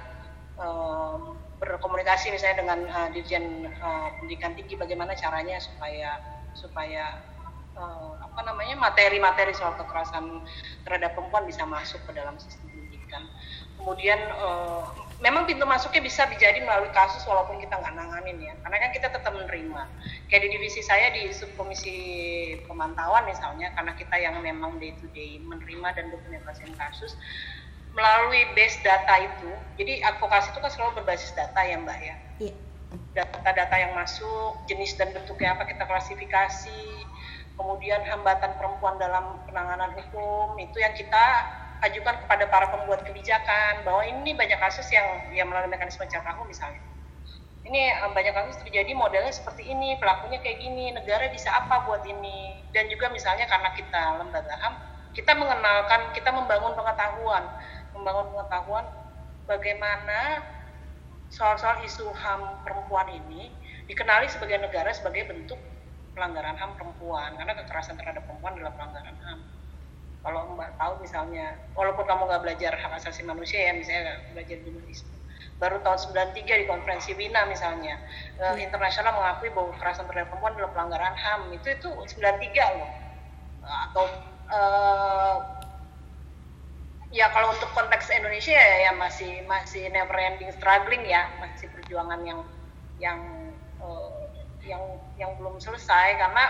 Uh, 0.61 1.33
berkomunikasi 1.57 2.29
misalnya 2.29 2.61
dengan 2.61 2.79
uh, 2.93 3.09
dirjen 3.09 3.67
uh, 3.81 4.13
pendidikan 4.21 4.53
tinggi 4.53 4.77
bagaimana 4.77 5.17
caranya 5.17 5.57
supaya 5.57 6.21
supaya 6.53 7.30
uh, 7.77 8.17
apa 8.21 8.39
namanya 8.47 8.75
materi-materi 8.79 9.51
soal 9.53 9.75
kekerasan 9.77 10.43
terhadap 10.87 11.15
perempuan 11.15 11.45
bisa 11.45 11.63
masuk 11.67 11.99
ke 12.07 12.11
dalam 12.15 12.35
sistem 12.39 12.67
pendidikan. 12.71 13.23
Kemudian 13.81 14.19
uh, 14.37 14.85
memang 15.21 15.45
pintu 15.49 15.65
masuknya 15.65 16.01
bisa 16.05 16.25
dijadi 16.29 16.61
melalui 16.61 16.89
kasus 16.93 17.21
walaupun 17.25 17.57
kita 17.61 17.77
nggak 17.77 17.93
nanganin 17.93 18.37
ya, 18.41 18.53
karena 18.65 18.77
kan 18.77 18.89
kita 18.93 19.07
tetap 19.09 19.33
menerima. 19.33 19.81
Kayak 20.29 20.41
di 20.45 20.49
divisi 20.57 20.81
saya 20.81 21.13
di 21.13 21.29
subkomisi 21.33 21.97
pemantauan 22.65 23.25
misalnya, 23.25 23.73
karena 23.73 23.93
kita 23.97 24.15
yang 24.17 24.37
memang 24.41 24.77
day 24.77 24.93
to 24.97 25.09
day 25.13 25.37
menerima 25.41 25.87
dan 25.97 26.05
dokumentasikan 26.13 26.73
kasus 26.77 27.13
melalui 27.91 28.47
base 28.55 28.79
data 28.85 29.19
itu. 29.19 29.51
Jadi 29.75 29.99
advokasi 29.99 30.55
itu 30.55 30.59
kan 30.63 30.71
selalu 30.71 31.03
berbasis 31.03 31.35
data 31.35 31.59
ya 31.59 31.75
Mbak 31.75 31.99
ya. 31.99 32.15
Iya. 32.39 32.55
Data-data 33.11 33.75
yang 33.75 33.95
masuk, 33.95 34.63
jenis 34.67 34.95
dan 34.95 35.11
bentuknya 35.15 35.55
apa 35.55 35.63
kita 35.67 35.83
klasifikasi, 35.87 36.83
kemudian 37.55 38.01
hambatan 38.07 38.55
perempuan 38.57 38.95
dalam 38.97 39.41
penanganan 39.47 39.91
hukum 39.97 40.55
itu 40.57 40.77
yang 40.79 40.93
kita 40.95 41.25
ajukan 41.81 42.15
kepada 42.25 42.45
para 42.47 42.69
pembuat 42.69 43.01
kebijakan 43.01 43.81
bahwa 43.81 44.05
ini 44.05 44.37
banyak 44.37 44.59
kasus 44.61 44.85
yang 44.93 45.33
yang 45.33 45.49
melalui 45.49 45.73
mekanisme 45.73 46.05
catahu 46.05 46.45
misalnya. 46.45 46.79
Ini 47.61 47.81
eh, 48.05 48.11
banyak 48.13 48.33
kasus 48.33 48.57
terjadi 48.65 48.93
modelnya 48.93 49.33
seperti 49.33 49.69
ini 49.69 49.97
pelakunya 49.97 50.41
kayak 50.41 50.61
gini 50.61 50.93
negara 50.93 51.29
bisa 51.29 51.49
apa 51.53 51.85
buat 51.89 52.05
ini? 52.05 52.69
Dan 52.73 52.89
juga 52.89 53.09
misalnya 53.09 53.49
karena 53.49 53.69
kita 53.73 54.01
lembaga 54.21 54.55
ham 54.61 54.73
kita 55.11 55.35
mengenalkan 55.35 56.15
kita 56.15 56.31
membangun 56.31 56.71
pengetahuan 56.71 57.43
membangun 57.91 58.31
pengetahuan 58.31 58.85
bagaimana 59.43 60.39
soal-soal 61.27 61.83
isu 61.83 62.11
ham 62.15 62.63
perempuan 62.63 63.07
ini 63.11 63.51
dikenali 63.91 64.31
sebagai 64.31 64.63
negara 64.63 64.91
sebagai 64.95 65.27
bentuk 65.27 65.59
pelanggaran 66.13 66.55
HAM 66.59 66.75
perempuan 66.75 67.35
karena 67.39 67.53
kekerasan 67.63 67.95
terhadap 67.95 68.23
perempuan 68.27 68.59
adalah 68.59 68.73
pelanggaran 68.75 69.15
HAM. 69.23 69.39
Kalau 70.21 70.53
mbak 70.53 70.77
tahu 70.77 70.93
misalnya 71.01 71.57
walaupun 71.73 72.05
kamu 72.05 72.29
nggak 72.29 72.41
belajar 72.45 72.73
hak 72.77 72.93
asasi 73.01 73.25
manusia 73.25 73.71
ya 73.71 73.73
misalnya 73.73 74.21
belajar 74.35 74.57
jurnalisme. 74.61 75.09
Baru 75.57 75.77
tahun 75.85 75.99
93 76.33 76.61
di 76.61 76.65
konferensi 76.69 77.13
Wina 77.17 77.45
misalnya 77.49 77.97
hmm. 78.37 78.57
internasional 78.61 79.13
mengakui 79.17 79.49
bahwa 79.53 79.73
kekerasan 79.77 80.05
terhadap 80.09 80.29
perempuan 80.33 80.53
adalah 80.57 80.71
pelanggaran 80.73 81.15
HAM. 81.17 81.41
Itu 81.57 81.67
itu 81.73 81.89
93 81.89 82.77
loh. 82.77 82.91
Atau 83.61 84.05
uh, 84.49 85.37
ya 87.11 87.27
kalau 87.33 87.51
untuk 87.51 87.69
konteks 87.75 88.07
Indonesia 88.13 88.55
ya, 88.55 88.89
ya 88.89 88.91
masih 88.95 89.43
masih 89.45 89.89
never 89.91 90.15
ending 90.15 90.49
struggling 90.55 91.03
ya 91.03 91.27
masih 91.43 91.67
perjuangan 91.75 92.23
yang 92.23 92.39
yang 93.01 93.40
yang 94.65 94.83
yang 95.17 95.31
belum 95.37 95.57
selesai 95.57 96.17
karena 96.17 96.45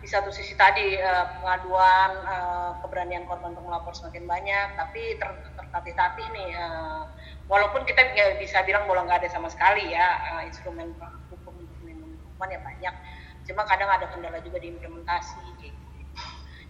di 0.00 0.08
satu 0.08 0.32
sisi 0.32 0.56
tadi 0.56 0.96
uh, 0.96 1.28
pengaduan 1.40 2.10
uh, 2.24 2.72
keberanian 2.80 3.28
korban 3.28 3.52
untuk 3.52 3.68
melapor 3.68 3.92
semakin 3.92 4.24
banyak 4.24 4.68
tapi 4.80 5.20
ter, 5.20 5.28
tertatih-tatih 5.60 6.26
nih 6.32 6.50
uh, 6.56 7.04
walaupun 7.52 7.84
kita 7.84 8.00
nggak 8.16 8.40
bisa 8.40 8.64
bilang 8.64 8.88
bahwa 8.88 9.04
nggak 9.04 9.20
ada 9.24 9.28
sama 9.28 9.52
sekali 9.52 9.92
ya 9.92 10.08
uh, 10.32 10.42
instrumen 10.48 10.96
hukum 11.28 11.52
untuk 11.52 11.76
melindungi 11.84 12.16
perempuan 12.16 12.48
ya 12.48 12.60
banyak 12.64 12.94
cuma 13.44 13.62
kadang 13.68 13.92
ada 13.92 14.08
kendala 14.08 14.40
juga 14.40 14.56
di 14.56 14.72
implementasi 14.72 15.44
gitu. 15.60 15.76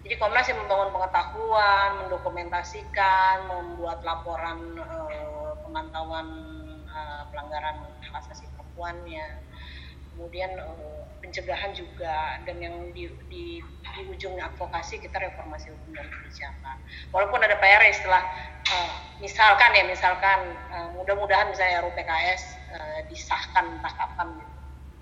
jadi 0.02 0.14
Komnas 0.18 0.50
yang 0.50 0.58
membangun 0.66 0.90
pengetahuan 0.90 1.90
mendokumentasikan 2.02 3.46
membuat 3.46 4.02
laporan 4.02 4.74
uh, 4.74 5.54
pemantauan 5.62 6.26
uh, 6.90 7.22
pelanggaran 7.30 7.78
hak 8.02 8.26
asasi 8.26 8.50
perempuannya 8.58 9.49
kemudian 10.14 10.50
uh, 10.58 11.00
pencegahan 11.20 11.70
juga 11.76 12.40
dan 12.48 12.56
yang 12.58 12.74
di, 12.96 13.06
di, 13.28 13.60
di 13.62 14.02
ujung 14.08 14.34
advokasi 14.40 14.98
kita 14.98 15.20
reformasi 15.20 15.70
hukum 15.70 15.92
dan 15.94 16.08
kebijakan. 16.08 16.76
Walaupun 17.12 17.38
ada 17.44 17.60
PR 17.60 17.82
setelah 17.92 18.22
uh, 18.66 18.92
misalkan 19.20 19.70
ya 19.76 19.84
misalkan 19.86 20.56
uh, 20.72 20.88
mudah-mudahan 20.96 21.52
misalnya 21.52 21.84
RUU 21.84 21.94
PKS 21.94 22.42
uh, 22.74 23.00
disahkan 23.12 23.78
entah 23.78 23.94
kapan 23.94 24.32
gitu. 24.40 24.52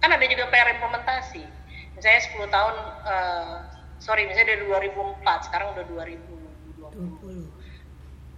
Kan 0.03 0.11
ada 0.15 0.25
juga 0.27 0.51
PR 0.51 0.69
implementasi. 0.79 1.43
Misalnya 1.97 2.21
10 2.23 2.55
tahun 2.55 2.75
uh, 3.09 3.57
sorry 3.99 4.27
misalnya 4.27 4.55
dari 4.55 4.65
2004 4.69 5.47
sekarang 5.51 5.75
udah 5.75 5.85
2020. 5.87 7.59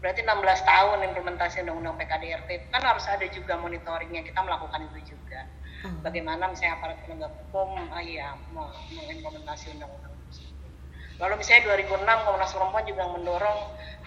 Berarti 0.01 0.21
16 0.25 0.33
tahun 0.65 0.99
implementasi 1.13 1.61
undang-undang 1.61 2.01
PKDRT 2.01 2.73
kan 2.73 2.81
harus 2.81 3.05
ada 3.05 3.27
juga 3.29 3.61
monitoringnya 3.61 4.25
kita 4.25 4.41
melakukan 4.41 4.89
itu 4.89 5.13
juga 5.13 5.45
hmm. 5.85 6.01
bagaimana 6.05 6.51
misalnya 6.51 6.81
aparat 6.81 6.99
penegak 7.05 7.33
hukum 7.47 7.77
uh, 7.91 8.03
ya 8.05 8.37
mengimplementasi 8.91 9.77
undang-undang 9.77 10.11
Lalu 11.21 11.45
misalnya 11.45 11.77
2006 11.77 12.01
Komnas 12.01 12.53
Perempuan 12.57 12.85
juga 12.89 13.05
mendorong 13.13 13.59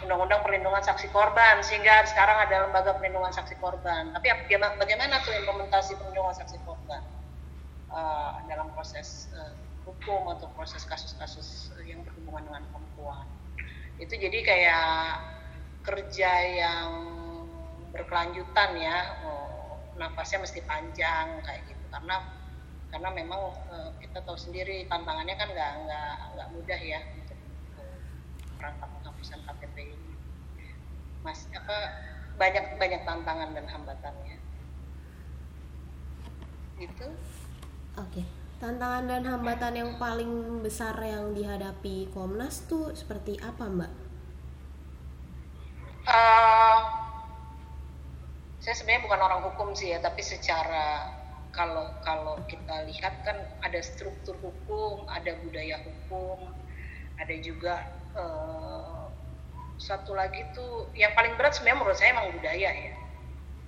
undang-undang 0.02 0.42
perlindungan 0.42 0.82
saksi 0.82 1.14
korban 1.14 1.62
sehingga 1.62 2.02
sekarang 2.10 2.42
ada 2.50 2.66
lembaga 2.66 2.98
perlindungan 2.98 3.30
saksi 3.30 3.62
korban. 3.62 4.10
Tapi 4.18 4.34
bagaimana, 4.82 5.22
tuh 5.22 5.38
implementasi 5.38 5.94
perlindungan 6.02 6.34
saksi 6.34 6.58
korban 6.66 7.06
uh, 7.94 8.42
dalam 8.50 8.74
proses 8.74 9.30
uh, 9.38 9.54
hukum 9.86 10.26
atau 10.34 10.50
proses 10.58 10.82
kasus-kasus 10.90 11.70
yang 11.86 12.02
berhubungan 12.02 12.50
dengan 12.50 12.64
perempuan? 12.74 13.30
Itu 14.02 14.18
jadi 14.18 14.40
kayak 14.42 14.90
kerja 15.86 16.32
yang 16.50 16.90
berkelanjutan 17.94 18.74
ya. 18.74 18.98
Oh, 19.30 19.53
nafasnya 19.98 20.42
mesti 20.42 20.62
panjang 20.66 21.42
kayak 21.46 21.62
gitu 21.70 21.86
karena 21.94 22.16
karena 22.94 23.10
memang 23.10 23.42
uh, 23.74 23.90
kita 23.98 24.22
tahu 24.22 24.38
sendiri 24.38 24.86
tantangannya 24.86 25.34
kan 25.34 25.50
nggak 25.50 25.72
nggak 25.86 26.14
nggak 26.38 26.48
mudah 26.54 26.80
ya 26.82 27.02
untuk 27.18 27.38
perangkat 28.62 28.90
penghapusan 29.02 29.40
KTP 29.50 29.78
ini 29.98 30.14
mas 31.26 31.50
apa 31.58 31.78
banyak 32.38 32.66
banyak 32.78 33.02
tantangan 33.02 33.50
dan 33.58 33.66
hambatannya 33.66 34.38
itu 36.78 37.08
oke 37.98 38.10
okay. 38.10 38.26
tantangan 38.62 39.10
dan 39.10 39.24
hambatan 39.26 39.74
yang 39.74 39.92
paling 39.98 40.62
besar 40.62 40.94
yang 41.02 41.34
dihadapi 41.34 42.10
Komnas 42.14 42.66
tuh 42.70 42.94
seperti 42.94 43.38
apa 43.42 43.66
mbak? 43.70 43.92
Uh, 46.04 47.03
saya 48.64 48.80
sebenarnya 48.80 49.04
bukan 49.04 49.20
orang 49.20 49.42
hukum 49.52 49.76
sih 49.76 49.92
ya 49.92 50.00
tapi 50.00 50.24
secara 50.24 51.12
kalau 51.52 51.84
kalau 52.00 52.40
kita 52.48 52.88
lihat 52.88 53.28
kan 53.28 53.36
ada 53.60 53.84
struktur 53.84 54.40
hukum 54.40 55.04
ada 55.12 55.36
budaya 55.44 55.84
hukum 55.84 56.48
ada 57.20 57.36
juga 57.44 57.84
uh, 58.16 59.12
satu 59.76 60.16
lagi 60.16 60.48
tuh 60.56 60.88
yang 60.96 61.12
paling 61.12 61.36
berat 61.36 61.60
sebenarnya 61.60 61.80
menurut 61.84 61.98
saya 62.00 62.16
emang 62.16 62.32
budaya 62.32 62.70
ya 62.72 62.96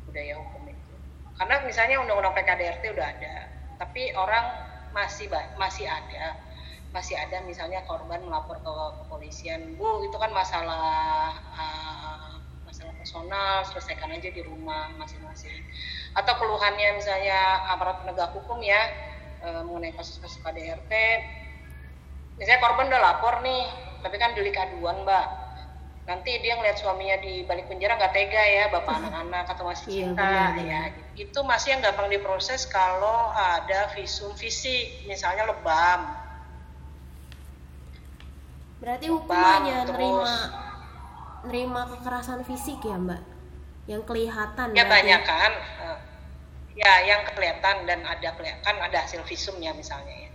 budaya 0.07 0.33
hukum 0.39 0.63
itu. 0.71 0.93
Karena 1.35 1.55
misalnya 1.67 1.95
undang-undang 1.99 2.35
PKDRT 2.39 2.83
udah 2.95 3.07
ada 3.19 3.35
tapi 3.75 4.15
orang 4.15 4.47
masih 4.95 5.27
masih 5.59 5.91
ada 5.91 6.39
masih 6.95 7.19
ada 7.19 7.43
misalnya 7.43 7.83
korban 7.83 8.23
melapor 8.23 8.55
ke 8.63 8.71
kepolisian 9.03 9.75
bu 9.75 10.07
itu 10.07 10.15
kan 10.15 10.31
masalah 10.31 11.35
uh, 11.51 12.34
personal 13.05 13.61
selesaikan 13.69 14.09
aja 14.17 14.33
di 14.33 14.41
rumah 14.41 14.89
masing-masing. 14.97 15.61
Atau 16.17 16.33
keluhannya 16.41 16.97
misalnya 16.97 17.69
aparat 17.69 18.01
penegak 18.01 18.33
hukum 18.33 18.57
ya 18.65 18.81
e, 19.45 19.61
mengenai 19.61 19.93
kasus-kasus 19.93 20.41
KDRT 20.41 20.89
misalnya 22.41 22.59
korban 22.65 22.89
udah 22.89 22.99
lapor 23.05 23.45
nih 23.45 23.69
tapi 24.01 24.17
kan 24.17 24.33
delik 24.33 24.57
aduan 24.57 25.05
mbak. 25.05 25.45
Nanti 26.09 26.37
dia 26.41 26.57
ngeliat 26.57 26.81
suaminya 26.81 27.21
di 27.21 27.45
balik 27.45 27.69
penjara 27.69 27.93
nggak 27.93 28.13
tega 28.13 28.41
ya 28.41 28.65
bapak 28.73 28.93
anak-anak 29.05 29.45
atau 29.53 29.63
masih 29.69 29.85
Iya, 29.85 29.97
cinta 30.09 30.25
benar, 30.25 30.53
ya. 30.65 30.81
itu 31.13 31.39
masih 31.45 31.67
yang 31.77 31.81
gampang 31.85 32.09
diproses 32.09 32.65
kalau 32.65 33.29
ada 33.37 33.93
visum 33.93 34.33
fisik 34.33 35.05
misalnya 35.05 35.45
lebam. 35.45 36.09
Berarti 38.81 39.13
hukumannya 39.13 39.77
terus- 39.93 40.64
nerima 41.47 41.87
kekerasan 41.89 42.41
fisik 42.43 42.81
ya, 42.83 42.97
Mbak? 42.97 43.21
Yang 43.85 44.01
kelihatan 44.09 44.67
ya 44.73 44.83
berarti. 44.85 44.93
banyak 44.93 45.21
kan? 45.23 45.51
Eh, 45.81 45.97
ya 46.75 46.93
yang 47.05 47.21
kelihatan 47.31 47.85
dan 47.85 47.99
ada 48.03 48.29
kelihatan 48.35 48.75
ada 48.81 48.97
hasil 49.05 49.21
visumnya 49.23 49.71
misalnya 49.77 50.29
ya. 50.29 50.31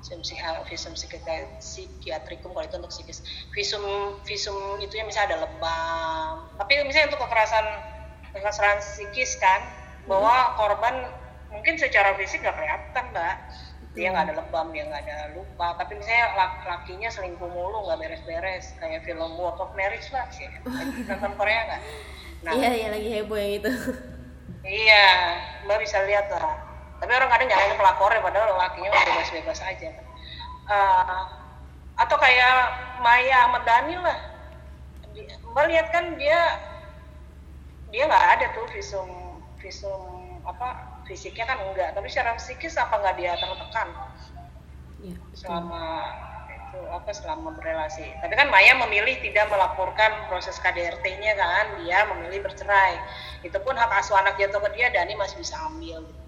Visum 0.00 0.20
eh, 0.24 0.64
visum 0.64 0.92
psikiatri- 0.96 1.60
psikiatrikum 1.60 2.56
kalau 2.56 2.64
itu 2.64 2.76
untuk 2.80 2.92
psikis. 2.92 3.20
Visum 3.52 3.84
visum 4.24 4.56
itu 4.80 4.96
ya 4.96 5.04
misalnya 5.04 5.36
ada 5.36 5.38
lebam. 5.48 6.32
Tapi 6.56 6.72
misalnya 6.88 7.12
untuk 7.12 7.24
kekerasan 7.28 7.66
kekerasan 8.32 8.78
psikis 8.80 9.36
kan 9.40 9.60
bahwa 10.08 10.56
korban 10.56 11.08
mungkin 11.50 11.76
secara 11.76 12.14
fisik 12.16 12.40
nggak 12.40 12.56
kelihatan 12.56 13.04
mbak 13.10 13.36
dia 13.90 14.14
nggak 14.14 14.30
ada 14.30 14.34
lebam 14.38 14.70
dia 14.70 14.86
nggak 14.86 15.02
ada 15.02 15.34
lupa 15.34 15.74
tapi 15.74 15.98
misalnya 15.98 16.38
lak- 16.38 16.62
lakinya 16.62 17.10
selingkuh 17.10 17.50
mulu 17.50 17.90
nggak 17.90 17.98
beres-beres 17.98 18.70
kayak 18.78 19.02
film 19.02 19.34
Work 19.34 19.58
of 19.58 19.74
Marriage 19.74 20.06
lah 20.14 20.30
sih 20.30 20.46
nonton 21.10 21.32
Korea 21.34 21.60
nggak 21.66 21.82
nah 22.40 22.52
Iya, 22.56 22.70
iya 22.72 22.88
lagi 22.88 23.08
heboh 23.20 23.36
yang 23.36 23.52
itu. 23.60 23.72
Iya, 24.64 25.06
Mbak 25.68 25.78
bisa 25.84 26.00
lihat 26.08 26.32
lah. 26.32 26.56
Tapi 26.96 27.12
orang 27.12 27.28
kadang 27.28 27.48
nyalain 27.52 27.76
pelapornya 27.76 28.24
padahal 28.24 28.56
lakinya 28.56 28.88
udah 28.92 29.04
bebas-bebas 29.12 29.60
aja. 29.60 29.88
Eh, 30.68 31.20
atau 32.00 32.16
kayak 32.16 32.54
Maya 33.04 33.44
Ahmad 33.44 33.64
Dhani 33.68 33.92
lah. 34.00 34.18
Mbak 35.52 35.64
lihat 35.68 35.86
kan 35.92 36.16
dia 36.16 36.40
dia 37.92 38.08
nggak 38.08 38.26
ada 38.40 38.46
tuh 38.56 38.64
visum 38.72 39.08
visum 39.60 40.00
apa 40.48 40.89
fisiknya 41.10 41.42
kan 41.50 41.58
enggak, 41.66 41.90
tapi 41.98 42.06
secara 42.06 42.38
psikis 42.38 42.78
apa 42.78 42.94
nggak 43.02 43.14
dia 43.18 43.34
tertekan 43.34 43.88
Iya. 45.00 45.16
selama 45.34 45.82
itu 46.70 46.80
apa 46.86 47.10
selama 47.10 47.50
berrelasi. 47.58 48.06
Tapi 48.22 48.36
kan 48.38 48.46
Maya 48.46 48.78
memilih 48.78 49.18
tidak 49.18 49.50
melaporkan 49.50 50.30
proses 50.30 50.54
KDRT-nya 50.62 51.34
kan, 51.34 51.82
dia 51.82 52.06
memilih 52.14 52.46
bercerai. 52.46 52.94
Itu 53.42 53.58
pun 53.64 53.74
hak 53.74 53.90
asuh 53.90 54.14
anak 54.14 54.38
jatuh 54.38 54.62
ke 54.62 54.78
dia, 54.78 54.86
Dani 54.94 55.18
masih 55.18 55.42
bisa 55.42 55.58
ambil. 55.66 56.06
gitu. 56.06 56.20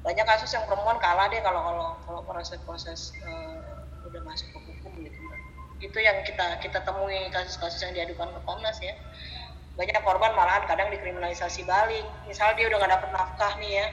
Banyak 0.00 0.24
kasus 0.24 0.50
yang 0.56 0.64
perempuan 0.64 0.96
kalah 0.98 1.28
deh 1.28 1.38
kalau 1.44 1.60
kalau 1.62 1.88
kalau 2.08 2.20
proses-proses 2.26 3.12
eh, 3.22 3.54
udah 4.08 4.20
masuk 4.24 4.48
ke 4.50 4.58
hukum 4.66 4.92
gitu. 5.04 5.20
Itu 5.78 5.98
yang 6.00 6.24
kita 6.24 6.58
kita 6.64 6.80
temui 6.82 7.28
kasus-kasus 7.30 7.84
yang 7.84 7.92
diadukan 7.94 8.32
ke 8.34 8.40
Komnas 8.48 8.80
ya. 8.80 8.96
Banyak 9.80 10.04
korban 10.04 10.36
malahan 10.36 10.68
kadang 10.68 10.92
dikriminalisasi 10.92 11.64
balik. 11.64 12.04
Misal 12.28 12.52
dia 12.52 12.68
udah 12.68 12.84
nggak 12.84 12.92
dapet 13.00 13.10
nafkah 13.16 13.52
nih 13.56 13.80
ya, 13.80 13.86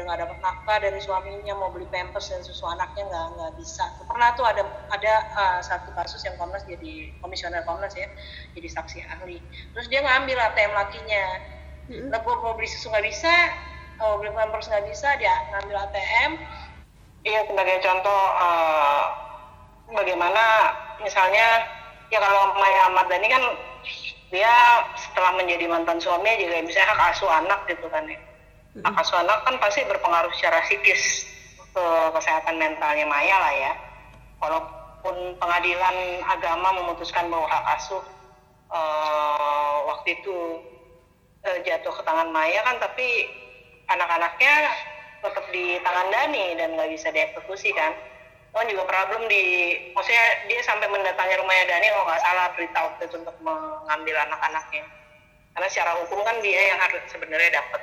udah 0.00 0.02
nggak 0.08 0.20
dapat 0.24 0.38
nafkah 0.40 0.76
dari 0.80 0.96
suaminya 0.96 1.52
mau 1.60 1.68
beli 1.68 1.84
pampers 1.92 2.32
dan 2.32 2.40
susu 2.40 2.64
anaknya 2.64 3.04
nggak 3.04 3.26
nggak 3.36 3.52
bisa. 3.60 3.84
Pernah 4.08 4.32
tuh 4.32 4.48
ada 4.48 4.64
ada 4.88 5.14
uh, 5.36 5.60
satu 5.60 5.92
kasus 5.92 6.24
yang 6.24 6.40
Komnas 6.40 6.64
jadi 6.64 7.12
komisioner 7.20 7.68
Komnas 7.68 7.92
ya 7.92 8.08
jadi 8.56 8.68
saksi 8.72 9.04
ahli. 9.04 9.44
Terus 9.76 9.92
dia 9.92 10.00
ngambil 10.00 10.40
ATM 10.40 10.72
lakinya. 10.72 11.24
Lah 12.08 12.20
gua 12.24 12.40
mau 12.40 12.56
beli 12.56 12.72
susu 12.72 12.88
nggak 12.88 13.04
bisa 13.04 13.34
mau 14.00 14.16
beli 14.16 14.32
pampers 14.32 14.72
nggak 14.72 14.88
bisa 14.88 15.20
dia 15.20 15.36
ngambil 15.52 15.76
ATM. 15.84 16.30
Iya 17.28 17.44
sebagai 17.44 17.84
contoh 17.84 18.22
uh, 18.40 19.04
bagaimana 19.92 20.72
misalnya 21.04 21.68
ya 22.08 22.16
kalau 22.16 22.56
Maya 22.56 22.88
Ahmad 22.88 23.12
Dhani 23.12 23.28
kan 23.28 23.44
dia 24.30 24.54
setelah 24.94 25.34
menjadi 25.36 25.66
mantan 25.66 25.98
suami 25.98 26.30
juga 26.38 26.62
bisa 26.62 26.80
hak 26.86 26.98
asuh 27.14 27.30
anak 27.30 27.66
gitu 27.66 27.90
kan 27.90 28.06
ya 28.06 28.18
hak 28.78 28.96
asuh 29.02 29.18
anak 29.18 29.42
kan 29.42 29.58
pasti 29.58 29.82
berpengaruh 29.82 30.30
secara 30.38 30.62
psikis 30.62 31.26
ke 31.70 31.86
kesehatan 32.14 32.58
mentalnya 32.58 33.06
Maya 33.06 33.36
lah 33.38 33.54
ya. 33.54 33.72
Walaupun 34.42 35.38
pengadilan 35.38 35.96
agama 36.26 36.74
memutuskan 36.82 37.30
bahwa 37.30 37.46
hak 37.50 37.64
asuh 37.78 38.02
eh, 38.70 39.76
waktu 39.86 40.22
itu 40.22 40.38
eh, 41.46 41.58
jatuh 41.66 41.92
ke 41.94 42.02
tangan 42.06 42.30
Maya 42.30 42.62
kan, 42.62 42.78
tapi 42.78 43.26
anak-anaknya 43.90 44.54
tetap 45.20 45.44
di 45.50 45.76
tangan 45.82 46.08
Dani 46.08 46.46
dan 46.56 46.78
nggak 46.78 46.90
bisa 46.94 47.08
dieksekusi 47.10 47.74
kan. 47.74 47.92
Kan 48.50 48.66
juga 48.66 48.82
problem 48.82 49.30
di, 49.30 49.42
maksudnya 49.94 50.26
dia 50.50 50.60
sampai 50.66 50.90
mendatangi 50.90 51.38
rumahnya 51.38 51.70
Dani 51.70 51.86
kalau 51.86 52.04
nggak 52.10 52.22
salah 52.22 52.46
berita 52.58 52.78
waktu 52.82 53.02
itu 53.06 53.16
untuk 53.22 53.36
mengambil 53.46 54.16
anak-anaknya. 54.26 54.84
Karena 55.54 55.68
secara 55.70 55.92
hukum 56.02 56.20
kan 56.26 56.36
dia 56.42 56.60
yang 56.74 56.78
harus 56.82 57.02
sebenarnya 57.10 57.50
dapat 57.62 57.82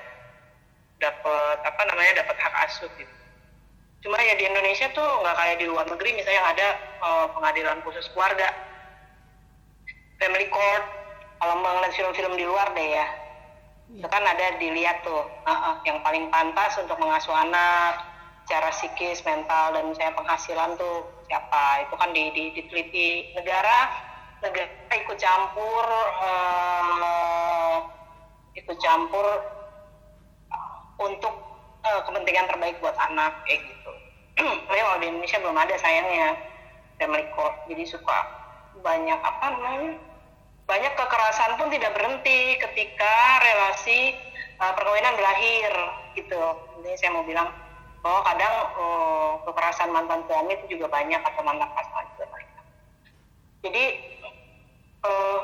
dapat 0.97 1.57
apa 1.61 1.81
namanya 1.87 2.25
dapat 2.25 2.35
hak 2.35 2.53
asuh 2.67 2.89
gitu. 2.99 3.15
Cuma 4.03 4.17
ya 4.19 4.35
di 4.35 4.45
Indonesia 4.45 4.87
tuh 4.91 5.07
nggak 5.23 5.35
kayak 5.35 5.57
di 5.61 5.65
luar 5.71 5.85
negeri 5.87 6.09
misalnya 6.19 6.39
yang 6.39 6.49
ada 6.51 6.67
eh, 6.99 7.25
pengadilan 7.31 7.77
khusus 7.87 8.05
keluarga, 8.11 8.49
family 10.19 10.47
court. 10.51 10.85
Kalau 11.37 11.53
mengenai 11.61 11.93
film-film 11.93 12.33
di 12.33 12.49
luar 12.49 12.73
deh 12.73 12.97
ya, 12.97 13.05
itu 13.93 14.07
kan 14.09 14.25
ada 14.25 14.59
dilihat 14.59 15.05
tuh 15.05 15.21
uh, 15.45 15.51
uh, 15.53 15.75
yang 15.87 16.01
paling 16.01 16.27
pantas 16.33 16.75
untuk 16.81 16.99
mengasuh 16.99 17.31
anak, 17.31 17.93
secara 18.47 18.71
psikis, 18.71 19.19
mental 19.27 19.75
dan 19.75 19.91
misalnya 19.91 20.15
penghasilan 20.15 20.79
tuh 20.79 21.03
siapa? 21.27 21.83
Itu 21.83 21.99
kan 21.99 22.15
di, 22.15 22.31
di, 22.31 22.55
diteliti 22.55 23.35
negara, 23.35 23.91
negara 24.39 24.71
ikut 24.95 25.19
campur, 25.19 25.85
eh, 26.23 27.75
ikut 28.55 28.77
campur 28.79 29.27
untuk 31.03 31.35
eh, 31.83 32.01
kepentingan 32.07 32.47
terbaik 32.47 32.79
buat 32.79 32.95
anak 33.11 33.35
kayak 33.43 33.67
gitu. 33.67 33.91
Tapi 34.71 34.79
kalau 34.79 34.99
di 35.03 35.11
Indonesia 35.11 35.43
belum 35.43 35.59
ada 35.59 35.75
sayangnya 35.83 36.39
family 37.03 37.27
court, 37.35 37.67
jadi 37.67 37.83
suka 37.83 38.17
banyak 38.79 39.19
apa 39.27 39.45
namanya 39.59 39.99
banyak 40.63 40.93
kekerasan 40.95 41.59
pun 41.59 41.67
tidak 41.67 41.91
berhenti 41.99 42.55
ketika 42.63 43.43
relasi 43.43 44.15
eh, 44.55 44.71
perkawinan 44.71 45.19
berakhir 45.19 45.71
gitu. 46.15 46.39
Ini 46.79 46.95
saya 46.95 47.11
mau 47.11 47.27
bilang 47.27 47.66
bahwa 48.01 48.21
kadang 48.25 48.55
eh, 48.77 49.31
kekerasan 49.49 49.89
mantan 49.89 50.21
suami 50.29 50.53
itu 50.53 50.77
juga 50.77 50.87
banyak 50.91 51.21
atau 51.21 51.41
mantan 51.41 51.69
pasangan 51.73 52.05
juga 52.15 52.25
banyak. 52.29 52.65
Jadi 53.65 53.85
eh, 55.03 55.39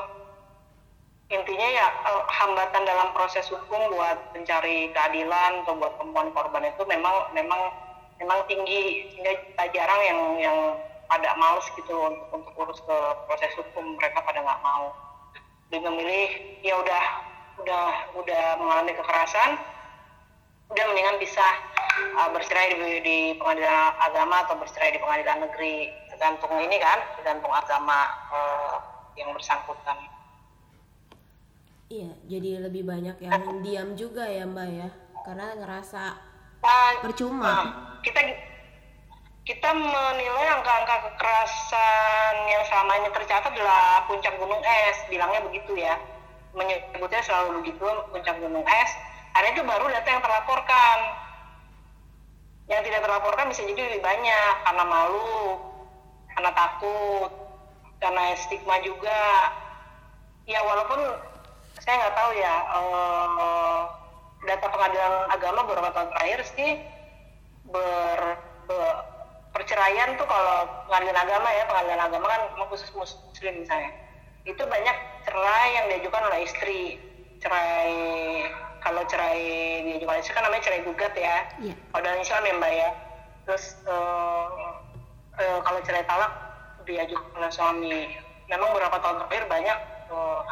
intinya 1.34 1.68
ya 1.68 1.86
eh, 1.90 2.24
hambatan 2.30 2.82
dalam 2.86 3.08
proses 3.12 3.46
hukum 3.50 3.94
buat 3.94 4.18
mencari 4.32 4.92
keadilan 4.94 5.66
atau 5.66 5.74
buat 5.76 5.98
perempuan 5.98 6.30
korban 6.30 6.64
itu 6.70 6.82
memang 6.86 7.34
memang 7.34 7.60
memang 8.22 8.38
tinggi. 8.46 9.10
Sehingga 9.12 9.34
jarang 9.74 10.00
yang 10.06 10.20
yang 10.38 10.58
pada 11.04 11.36
males 11.36 11.66
gitu 11.76 11.94
untuk 11.94 12.26
untuk 12.32 12.52
urus 12.58 12.80
ke 12.82 12.96
proses 13.26 13.52
hukum. 13.58 13.98
Mereka 13.98 14.22
pada 14.22 14.40
nggak 14.40 14.62
mau. 14.62 14.94
Lebih 15.68 15.90
memilih 15.90 16.30
ya 16.62 16.78
udah 16.78 17.04
udah 17.54 17.86
udah 18.18 18.44
mengalami 18.58 18.92
kekerasan 18.98 19.58
udah 20.74 20.84
mendingan 20.90 21.16
bisa 21.22 21.44
uh, 22.18 22.28
bercerai 22.32 22.74
di, 22.74 22.78
di 23.04 23.16
pengadilan 23.38 23.94
agama 24.00 24.44
atau 24.46 24.54
bercerai 24.58 24.94
di 24.94 25.00
pengadilan 25.00 25.46
negeri 25.46 25.90
tergantung 26.12 26.54
ini 26.58 26.76
kan 26.78 26.98
tergantung 27.20 27.52
agama 27.52 28.10
uh, 28.30 28.76
yang 29.14 29.30
bersangkutan 29.34 29.96
Iya, 31.84 32.10
jadi 32.26 32.64
lebih 32.64 32.82
banyak 32.82 33.22
yang 33.22 33.60
diam 33.60 33.94
juga 33.94 34.26
ya 34.26 34.48
Mbak 34.48 34.68
ya, 34.72 34.88
karena 35.22 35.46
ngerasa 35.62 36.16
Nah, 36.64 36.96
percuma. 37.04 37.44
Nah, 37.44 37.64
kita 38.00 38.20
kita 39.44 39.70
menilai 39.76 40.46
angka-angka 40.56 41.12
kekerasan 41.12 42.34
yang 42.48 42.62
selama 42.64 42.92
ini 43.04 43.08
tercatat 43.12 43.52
adalah 43.52 44.08
puncak 44.08 44.32
gunung 44.40 44.64
es, 44.64 44.96
bilangnya 45.12 45.44
begitu 45.44 45.76
ya. 45.76 46.00
Menyebutnya 46.56 47.20
selalu 47.20 47.60
begitu, 47.60 47.84
puncak 48.08 48.40
gunung 48.40 48.64
es. 48.64 48.90
Karena 49.36 49.48
itu 49.52 49.62
baru 49.68 49.84
data 49.92 50.08
yang 50.08 50.24
terlaporkan. 50.24 50.98
Yang 52.64 52.80
tidak 52.88 53.00
terlaporkan 53.04 53.52
bisa 53.52 53.62
jadi 53.68 53.80
lebih 53.92 54.00
banyak 54.00 54.54
karena 54.64 54.84
malu, 54.88 55.60
karena 56.32 56.50
takut, 56.56 57.30
karena 58.00 58.24
stigma 58.40 58.80
juga. 58.80 59.52
Ya 60.48 60.60
walaupun 60.64 61.00
saya 61.80 61.94
nggak 62.00 62.16
tahu 62.16 62.30
ya 62.36 62.54
eh, 62.76 63.80
data 64.44 64.66
pengadilan 64.68 65.14
agama 65.32 65.60
beberapa 65.64 65.90
tahun 65.92 66.08
terakhir 66.12 66.40
sih 66.52 66.72
ber, 67.68 68.20
ber- 68.68 69.02
perceraian 69.56 70.18
tuh 70.20 70.26
kalau 70.28 70.68
pengadilan 70.90 71.18
agama 71.24 71.48
ya 71.48 71.64
pengadilan 71.70 72.02
agama 72.10 72.26
kan 72.28 72.42
khusus 72.68 72.90
muslim 72.92 73.54
misalnya 73.64 73.90
itu 74.44 74.60
banyak 74.60 74.96
cerai 75.24 75.68
yang 75.72 75.86
diajukan 75.88 76.22
oleh 76.28 76.40
istri 76.44 77.00
cerai 77.40 77.94
kalau 78.84 79.02
cerai 79.08 79.42
oleh 80.04 80.20
istri 80.20 80.36
kan 80.36 80.44
namanya 80.44 80.62
cerai 80.68 80.84
gugat 80.84 81.16
ya. 81.16 81.36
Iya. 81.56 81.74
kalau 81.90 82.02
dalam 82.04 82.20
Islam 82.20 82.44
ya 82.44 82.54
mbak 82.60 82.72
ya. 82.76 82.90
Terus 83.48 83.64
eh, 83.88 84.48
eh, 85.40 85.58
kalau 85.64 85.80
cerai 85.82 86.04
talak 86.04 86.32
diajukan 86.84 87.32
oleh 87.40 87.50
suami. 87.50 87.98
Memang 88.52 88.76
beberapa 88.76 89.00
tahun 89.00 89.24
terakhir 89.24 89.48
banyak 89.48 89.78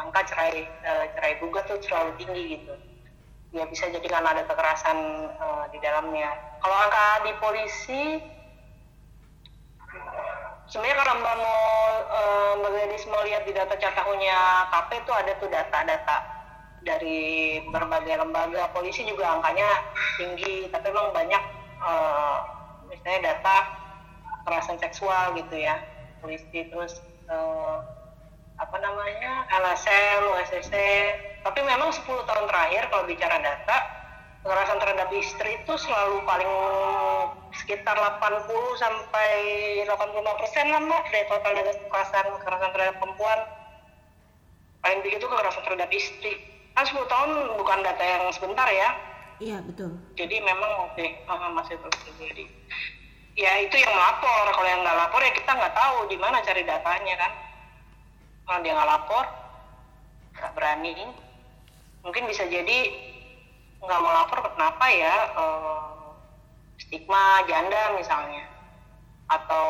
angka 0.01 0.21
cerai 0.33 0.65
uh, 0.65 1.05
cerai 1.13 1.37
gugat 1.39 1.69
tuh 1.69 1.77
terlalu 1.79 2.11
tinggi 2.17 2.43
gitu. 2.57 2.73
Ya 3.53 3.69
bisa 3.69 3.85
jadi 3.85 4.07
karena 4.09 4.33
ada 4.33 4.43
kekerasan 4.49 4.97
uh, 5.37 5.65
di 5.69 5.77
dalamnya. 5.77 6.33
Kalau 6.57 6.73
angka 6.73 7.05
di 7.21 7.31
polisi 7.37 8.03
sebenarnya 10.73 11.05
kalau 11.05 11.13
mbak 11.21 11.35
mau 11.37 11.61
uh, 12.09 12.51
mbak 12.65 12.97
mau 13.13 13.21
lihat 13.29 13.45
di 13.45 13.53
data 13.53 13.77
catahunya 13.77 14.37
KP 14.73 14.89
itu 15.05 15.11
ada 15.13 15.31
tuh 15.37 15.49
data-data 15.53 16.17
dari 16.83 17.59
berbagai 17.71 18.19
lembaga 18.19 18.69
polisi 18.75 19.07
juga 19.07 19.39
angkanya 19.39 19.67
tinggi 20.19 20.67
tapi 20.69 20.91
memang 20.91 21.15
banyak 21.15 21.43
uh, 21.79 22.37
misalnya 22.91 23.33
data 23.33 23.57
kekerasan 24.43 24.77
seksual 24.79 25.35
gitu 25.39 25.55
ya. 25.57 25.79
Polisi 26.19 26.67
terus 26.71 27.03
uh, 27.27 27.83
apa 28.59 28.77
namanya 28.79 29.43
LSM, 29.49 30.19
USSC 30.39 30.75
tapi 31.43 31.59
memang 31.59 31.91
10 31.91 32.07
tahun 32.07 32.45
terakhir 32.47 32.87
kalau 32.87 33.03
bicara 33.03 33.35
data 33.43 33.77
kekerasan 34.43 34.79
terhadap 34.79 35.09
istri 35.15 35.55
itu 35.59 35.73
selalu 35.79 36.19
paling 36.27 36.51
sekitar 37.55 37.95
80 37.95 38.47
sampai 38.79 39.31
85 39.87 40.39
persen 40.39 40.65
lah 40.67 40.81
mbak 40.83 41.03
dari 41.11 41.25
total 41.31 41.51
data 41.55 41.71
kekerasan 41.79 42.25
kekerasan 42.39 42.71
terhadap 42.75 42.95
perempuan. 42.99 43.39
Paling 44.83 44.99
tinggi 44.99 45.15
itu 45.19 45.27
kekerasan 45.31 45.63
terhadap 45.63 45.89
istri 45.95 46.52
kan 46.73 46.85
10 46.89 47.05
tahun 47.05 47.31
bukan 47.61 47.79
data 47.85 48.03
yang 48.03 48.23
sebentar 48.33 48.65
ya. 48.69 48.89
Iya 49.41 49.57
betul. 49.65 49.93
Jadi 50.17 50.41
memang 50.41 50.89
oke 50.89 50.97
okay, 50.97 51.21
masih 51.53 51.77
terus 51.77 51.97
terjadi. 52.05 52.45
Ya 53.33 53.51
itu 53.61 53.75
yang 53.77 53.93
melapor. 53.93 54.45
Kalau 54.53 54.69
yang 54.69 54.81
nggak 54.85 54.97
lapor 54.97 55.21
ya 55.21 55.33
kita 55.33 55.51
nggak 55.53 55.73
tahu 55.73 55.97
di 56.09 56.17
mana 56.17 56.41
cari 56.41 56.61
datanya 56.65 57.15
kan. 57.17 57.31
Kalau 58.45 58.59
dia 58.61 58.73
nggak 58.77 58.89
lapor 58.89 59.25
nggak 60.37 60.53
berani. 60.57 60.91
Mungkin 62.03 62.23
bisa 62.29 62.45
jadi 62.49 62.79
nggak 63.83 63.99
mau 63.99 64.13
lapor 64.13 64.39
kenapa 64.53 64.85
ya 64.89 65.15
uh, 65.37 66.13
stigma 66.81 67.41
janda 67.49 67.97
misalnya. 67.97 68.45
Atau 69.29 69.67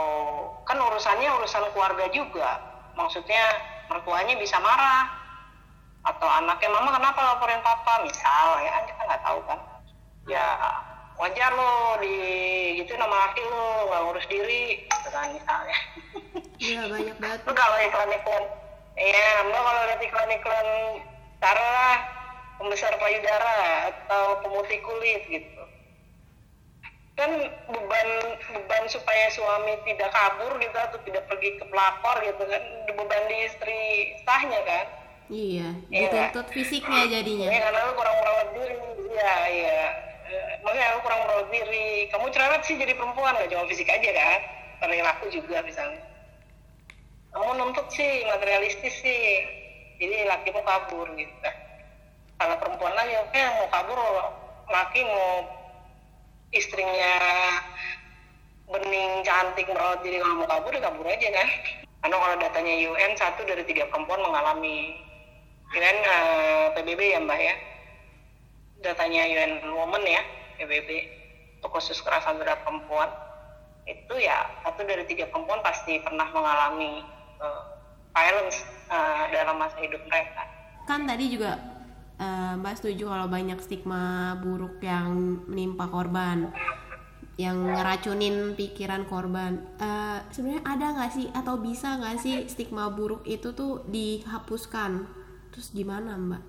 kan 0.67 0.79
urusannya 0.79 1.29
urusan 1.39 1.71
keluarga 1.71 2.07
juga. 2.11 2.59
Maksudnya 2.93 3.43
mertuanya 3.89 4.35
bisa 4.37 4.59
marah 4.59 5.22
atau 6.03 6.27
anaknya 6.27 6.69
mama 6.71 6.95
kenapa 6.99 7.19
laporin 7.23 7.63
papa 7.63 8.03
misal 8.03 8.59
ya 8.59 8.69
kan 8.75 8.83
kita 8.87 9.01
nggak 9.07 9.23
tahu 9.23 9.39
kan 9.47 9.59
ya 10.27 10.47
wajar 11.15 11.51
lo 11.55 11.99
di 12.03 12.17
gitu 12.83 12.95
nama 12.99 13.27
laki 13.27 13.41
lo 13.43 13.87
nggak 13.87 14.01
ngurus 14.03 14.27
diri 14.27 14.83
gitu 14.83 15.07
kan 15.11 15.31
misalnya 15.31 15.77
iya 16.59 16.81
banyak 16.91 17.15
banget 17.19 17.39
kalau 17.47 17.77
iklan-iklan 17.79 18.43
Iya, 18.93 19.49
mbak 19.49 19.57
kalau 19.57 19.81
lihat 19.89 20.01
iklan-iklan 20.05 20.67
taruhlah 21.41 21.97
pembesar 22.61 22.93
payudara 23.01 23.89
atau 23.89 24.37
pemutih 24.45 24.77
kulit 24.85 25.21
gitu. 25.25 25.63
Kan 27.17 27.29
beban 27.69 28.09
beban 28.53 28.85
supaya 28.89 29.33
suami 29.33 29.81
tidak 29.89 30.13
kabur 30.13 30.61
gitu 30.61 30.77
atau 30.77 30.97
tidak 31.09 31.25
pergi 31.25 31.57
ke 31.57 31.65
pelakor 31.73 32.17
gitu 32.21 32.43
kan 32.45 32.63
beban 32.93 33.23
di 33.29 33.37
istri 33.49 33.81
sahnya 34.29 34.61
kan. 34.61 34.85
Iya, 35.31 35.69
iya 35.87 36.07
dituntut 36.11 36.47
ya, 36.51 36.53
fisiknya 36.55 37.03
jadinya. 37.07 37.47
Iya, 37.47 37.59
karena 37.63 37.79
lu 37.87 37.93
kurang 37.95 38.15
merawat 38.19 38.47
diri. 38.55 38.75
Iya, 39.13 39.35
iya. 39.49 39.81
Eh, 40.27 40.51
makanya 40.65 40.95
lu 40.95 40.99
kurang 41.03 41.19
merawat 41.23 41.47
diri. 41.47 41.87
Kamu 42.11 42.25
cerewet 42.31 42.61
sih 42.67 42.75
jadi 42.75 42.93
perempuan, 42.95 43.39
gak 43.39 43.49
cuma 43.51 43.63
fisik 43.71 43.87
aja 43.87 44.09
kan. 44.11 44.41
Perilaku 44.83 45.31
juga 45.31 45.63
misalnya 45.63 46.13
kamu 47.33 47.49
nuntut 47.57 47.89
sih 47.89 48.29
materialistis 48.29 48.93
sih 49.01 49.21
jadi 49.97 50.29
laki 50.29 50.53
mau 50.53 50.61
kabur 50.61 51.09
gitu 51.17 51.33
kalau 52.37 52.55
perempuan 52.61 52.93
lagi 52.93 53.17
oke 53.17 53.41
mau 53.57 53.67
kabur 53.73 53.99
laki 54.69 55.01
mau 55.01 55.41
istrinya 56.53 57.13
bening 58.69 59.25
cantik 59.25 59.65
merawat 59.65 60.05
diri 60.05 60.21
kalau 60.21 60.45
mau 60.45 60.47
kabur 60.47 60.71
ya 60.77 60.81
kabur 60.85 61.05
aja 61.09 61.29
kan 61.33 61.47
karena 62.05 62.15
kalau 62.21 62.35
datanya 62.37 62.73
UN 62.93 63.11
satu 63.17 63.41
dari 63.49 63.65
tiga 63.65 63.89
perempuan 63.89 64.21
mengalami 64.21 65.01
UN 65.73 65.97
uh, 66.05 66.13
eh, 66.13 66.65
PBB 66.77 67.01
ya 67.17 67.19
mbak 67.25 67.39
ya 67.41 67.55
datanya 68.85 69.25
UN 69.25 69.73
Women 69.73 70.03
ya 70.05 70.21
PBB 70.61 70.89
untuk 71.57 71.79
khusus 71.79 71.97
kekerasan 72.05 72.37
terhadap 72.37 72.61
perempuan 72.61 73.09
itu 73.89 74.15
ya 74.21 74.47
satu 74.63 74.85
dari 74.85 75.03
tiga 75.09 75.27
perempuan 75.33 75.59
pasti 75.65 75.97
pernah 76.05 76.29
mengalami 76.29 77.01
uh, 77.41 77.63
violence 78.13 78.61
uh, 78.93 79.25
dalam 79.33 79.57
masa 79.57 79.75
hidup 79.81 79.99
mereka. 80.07 80.45
Kan 80.85 81.09
tadi 81.09 81.27
juga 81.31 81.73
Mbak 82.53 82.79
setuju 82.79 83.11
kalau 83.11 83.27
banyak 83.27 83.59
stigma 83.59 84.37
buruk 84.39 84.79
yang 84.79 85.43
menimpa 85.43 85.91
korban, 85.91 86.55
yang 87.35 87.67
ngeracunin 87.67 88.55
pikiran 88.55 89.03
korban. 89.09 89.59
Uh, 89.75 90.23
Sebenarnya 90.31 90.63
ada 90.63 90.85
nggak 90.95 91.11
sih 91.11 91.27
atau 91.35 91.59
bisa 91.59 91.99
nggak 91.99 92.17
sih 92.23 92.47
stigma 92.47 92.87
buruk 92.93 93.27
itu 93.27 93.51
tuh 93.51 93.83
dihapuskan? 93.91 95.22
Terus 95.53 95.69
gimana 95.69 96.17
Mbak? 96.17 96.41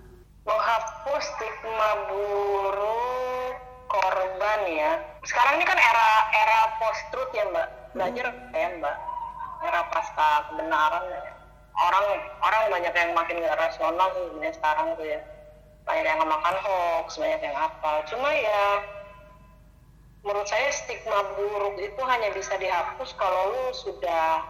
Menghapus 0.49 1.25
stigma 1.37 1.91
buruk 2.09 3.55
korban 3.93 4.61
ya. 4.73 4.93
Sekarang 5.29 5.61
ini 5.61 5.65
kan 5.69 5.77
era 5.77 6.09
era 6.33 6.59
post 6.81 7.03
truth 7.13 7.33
ya 7.37 7.45
Mbak. 7.53 7.69
Belajar 7.93 8.27
hmm. 8.33 8.57
ya 8.57 8.69
Mbak 8.81 8.97
era 9.65 9.81
pasca 9.89 10.53
kebenaran 10.53 11.05
orang 11.75 12.07
orang 12.45 12.63
banyak 12.71 12.95
yang 12.95 13.13
makin 13.17 13.41
gak 13.43 13.59
rasional 13.59 14.09
sebenarnya 14.13 14.53
sekarang 14.55 14.87
tuh 14.95 15.07
ya 15.09 15.21
banyak 15.85 16.05
yang 16.07 16.21
makan 16.21 16.57
hoax 16.65 17.19
banyak 17.19 17.41
yang 17.41 17.57
apa 17.57 18.05
cuma 18.09 18.29
ya 18.31 18.65
menurut 20.25 20.49
saya 20.49 20.69
stigma 20.73 21.21
buruk 21.37 21.77
itu 21.81 22.03
hanya 22.05 22.33
bisa 22.33 22.57
dihapus 22.57 23.13
kalau 23.17 23.53
lu 23.53 23.67
sudah 23.75 24.45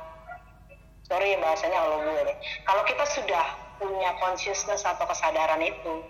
sorry 1.07 1.35
bahasanya 1.43 1.79
kalau 1.79 1.99
gue 2.03 2.21
deh 2.29 2.39
kalau 2.67 2.83
kita 2.87 3.05
sudah 3.09 3.47
punya 3.79 4.15
consciousness 4.21 4.85
atau 4.85 5.05
kesadaran 5.09 5.61
itu. 5.63 6.05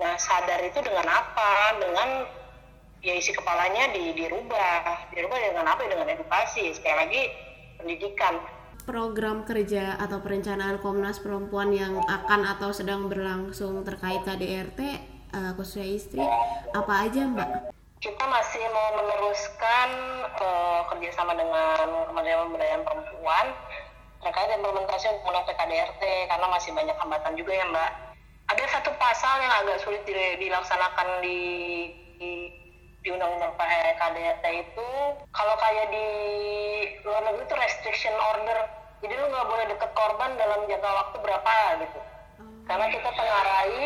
Nah 0.00 0.16
sadar 0.18 0.60
itu 0.64 0.78
dengan 0.80 1.06
apa? 1.06 1.78
Dengan 1.78 2.08
ya 3.02 3.14
isi 3.18 3.34
kepalanya 3.34 3.92
di, 3.92 4.16
dirubah. 4.16 5.12
Dirubah 5.12 5.38
dengan 5.38 5.66
apa? 5.68 5.82
Dengan 5.86 6.08
edukasi. 6.08 6.72
Sekali 6.74 6.96
lagi 6.96 7.22
pendidikan. 7.78 8.40
Program 8.82 9.46
kerja 9.46 9.94
atau 9.94 10.18
perencanaan 10.18 10.82
Komnas 10.82 11.22
Perempuan 11.22 11.70
yang 11.70 12.02
akan 12.02 12.42
atau 12.50 12.74
sedang 12.74 13.06
berlangsung 13.06 13.86
terkait 13.86 14.26
KDRT 14.26 14.80
uh, 15.32 15.38
eh, 15.38 15.50
khususnya 15.54 15.86
istri 15.86 16.22
apa 16.74 16.92
aja 17.06 17.22
Mbak? 17.30 17.50
Kita 18.02 18.24
masih 18.26 18.64
mau 18.74 18.98
meneruskan 18.98 19.88
uh, 20.34 20.80
kerjasama 20.90 21.38
dengan 21.38 22.10
Kementerian 22.10 22.42
Pemberdayaan 22.50 22.82
Perempuan 22.82 23.46
terkait 24.22 24.50
implementasi 24.54 25.06
undang 25.26 25.44
PKDRT 25.46 26.02
karena 26.30 26.46
masih 26.46 26.70
banyak 26.72 26.96
hambatan 26.98 27.34
juga 27.34 27.52
ya 27.58 27.66
Mbak. 27.68 27.90
Ada 28.54 28.64
satu 28.78 28.90
pasal 28.98 29.34
yang 29.42 29.54
agak 29.62 29.78
sulit 29.82 30.02
dilaksanakan 30.06 31.22
di, 31.22 31.38
di 32.18 32.30
di 33.02 33.08
undang-undang 33.10 33.50
KDRT 33.98 34.44
itu 34.62 34.88
kalau 35.34 35.54
kayak 35.58 35.90
di 35.90 36.06
luar 37.02 37.18
negeri 37.26 37.42
itu 37.50 37.54
restriction 37.58 38.14
order 38.14 38.58
jadi 39.02 39.18
lu 39.18 39.26
nggak 39.26 39.48
boleh 39.50 39.66
deket 39.74 39.90
korban 39.90 40.38
dalam 40.38 40.70
jangka 40.70 40.86
waktu 40.86 41.16
berapa 41.18 41.54
gitu 41.82 41.98
hmm. 42.38 42.62
karena 42.70 42.86
kita 42.94 43.10
tengarai 43.10 43.78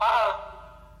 uh, 0.00 0.32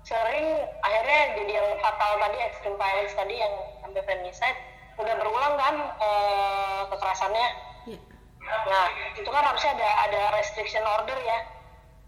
sering 0.04 0.60
akhirnya 0.84 1.20
jadi 1.40 1.52
yang 1.56 1.68
fatal 1.80 2.20
tadi 2.20 2.36
extreme 2.36 2.76
violence 2.76 3.16
tadi 3.16 3.34
yang 3.40 3.54
sampai 3.80 4.02
femicide 4.04 4.60
udah 4.98 5.14
berulang 5.14 5.54
kan 5.56 5.74
uh, 6.02 6.82
kekerasannya. 6.90 7.48
Nah 8.68 8.86
itu 9.16 9.28
kan 9.28 9.42
harusnya 9.44 9.72
ada 9.76 9.88
ada 10.08 10.20
restriction 10.36 10.84
order 10.84 11.18
ya. 11.22 11.38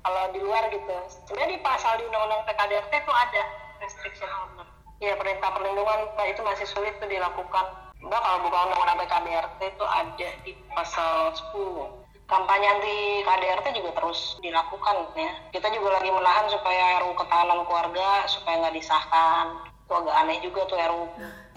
Kalau 0.00 0.32
di 0.32 0.40
luar 0.40 0.64
gitu. 0.72 0.96
Sebenarnya 1.28 1.56
di 1.56 1.60
pasal 1.60 2.00
di 2.00 2.08
undang-undang 2.08 2.42
PKDRT 2.48 2.92
itu 3.04 3.12
ada 3.12 3.42
restriction 3.84 4.30
order. 4.32 4.66
Ya 5.00 5.16
perintah 5.16 5.52
perlindungan 5.52 6.12
Pak 6.16 6.26
itu 6.32 6.40
masih 6.44 6.66
sulit 6.68 6.96
tuh 7.00 7.08
dilakukan. 7.08 7.66
Mbak 8.00 8.20
kalau 8.20 8.38
buka 8.48 8.58
undang-undang 8.68 9.08
KDRT 9.08 9.60
itu 9.76 9.84
ada 9.84 10.28
di 10.44 10.52
pasal 10.72 11.36
10 11.52 12.00
kampanye 12.30 12.66
anti 12.70 12.96
KDRT 13.26 13.66
juga 13.76 13.90
terus 14.00 14.40
dilakukan 14.40 14.96
ya. 15.18 15.30
Kita 15.52 15.68
juga 15.74 16.00
lagi 16.00 16.10
menahan 16.14 16.46
supaya 16.48 17.04
RUU 17.04 17.14
ketahanan 17.18 17.66
keluarga 17.68 18.24
supaya 18.30 18.54
nggak 18.64 18.76
disahkan. 18.80 19.68
Itu 19.84 19.92
agak 19.92 20.14
aneh 20.16 20.38
juga 20.40 20.64
tuh 20.70 20.78
RUU 20.80 21.06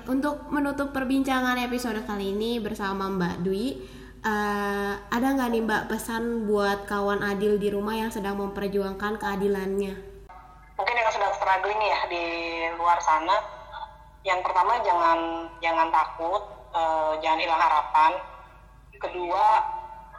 untuk 0.04 0.52
menutup 0.52 0.92
perbincangan 0.92 1.56
episode 1.64 2.04
kali 2.04 2.36
ini 2.36 2.60
bersama 2.60 3.08
Mbak 3.08 3.36
Dwi 3.44 3.68
uh, 4.24 4.94
ada 5.12 5.28
nggak 5.36 5.50
nih 5.52 5.64
Mbak 5.64 5.84
pesan 5.92 6.48
buat 6.48 6.88
kawan 6.88 7.22
adil 7.22 7.60
di 7.60 7.70
rumah 7.70 7.96
yang 7.96 8.10
sedang 8.10 8.40
memperjuangkan 8.40 9.20
keadilannya? 9.20 9.94
Mungkin 10.80 10.96
yang 10.98 11.12
sedang 11.14 11.34
struggling 11.38 11.80
ya 11.80 12.00
di 12.10 12.26
luar 12.80 12.98
sana. 13.04 13.38
Yang 14.24 14.40
pertama 14.48 14.80
jangan 14.82 15.20
jangan 15.60 15.88
takut 15.92 16.42
uh, 16.72 17.14
jangan 17.20 17.40
hilang 17.44 17.62
harapan. 17.62 18.12
Kedua 18.98 19.46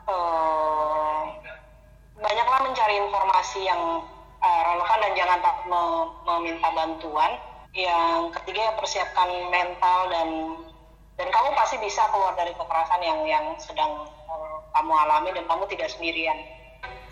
uh, 0.06 1.20
banyaklah 2.20 2.60
mencari 2.68 2.94
informasi 3.00 3.64
yang 3.64 4.04
uh, 4.44 4.60
relevan 4.68 4.98
dan 5.00 5.12
jangan 5.16 5.38
takut 5.40 5.68
meminta 6.28 6.68
bantuan. 6.70 7.32
Yang 7.74 8.38
ketiga 8.38 8.70
ya 8.70 8.72
persiapkan 8.78 9.28
mental 9.50 9.98
dan 10.14 10.28
dan 11.14 11.28
kamu 11.30 11.48
pasti 11.54 11.76
bisa 11.78 12.02
keluar 12.10 12.34
dari 12.34 12.50
kekerasan 12.54 13.00
yang 13.02 13.18
yang 13.26 13.44
sedang 13.62 14.06
uh, 14.26 14.56
kamu 14.74 14.92
alami 14.92 15.30
dan 15.30 15.44
kamu 15.46 15.64
tidak 15.70 15.88
sendirian. 15.90 16.38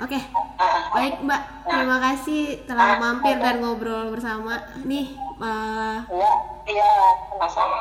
Oke, 0.03 0.19
okay. 0.19 0.23
uh, 0.59 0.81
baik 0.93 1.17
Mbak. 1.23 1.43
Terima 1.65 1.99
kasih 2.03 2.43
telah 2.67 2.99
uh, 2.99 3.01
mampir 3.01 3.37
dan 3.38 3.62
ngobrol 3.62 4.11
bersama. 4.11 4.59
Nih, 4.83 5.15
uh, 5.38 6.03
iya, 6.11 6.33
iya, 6.67 6.93
sama-sama. 7.31 7.81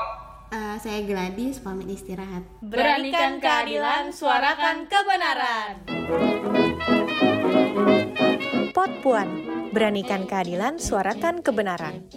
Uh, 0.52 0.76
saya 0.84 1.02
Gladys, 1.08 1.64
pamit 1.64 1.88
istirahat. 1.90 2.44
Beranikan 2.60 3.40
keadilan, 3.40 4.12
suarakan 4.12 4.86
kebenaran. 4.92 5.88
Pot 8.76 8.92
Puan, 9.00 9.30
beranikan 9.72 10.28
keadilan, 10.28 10.78
suarakan 10.78 11.40
kebenaran. 11.44 12.08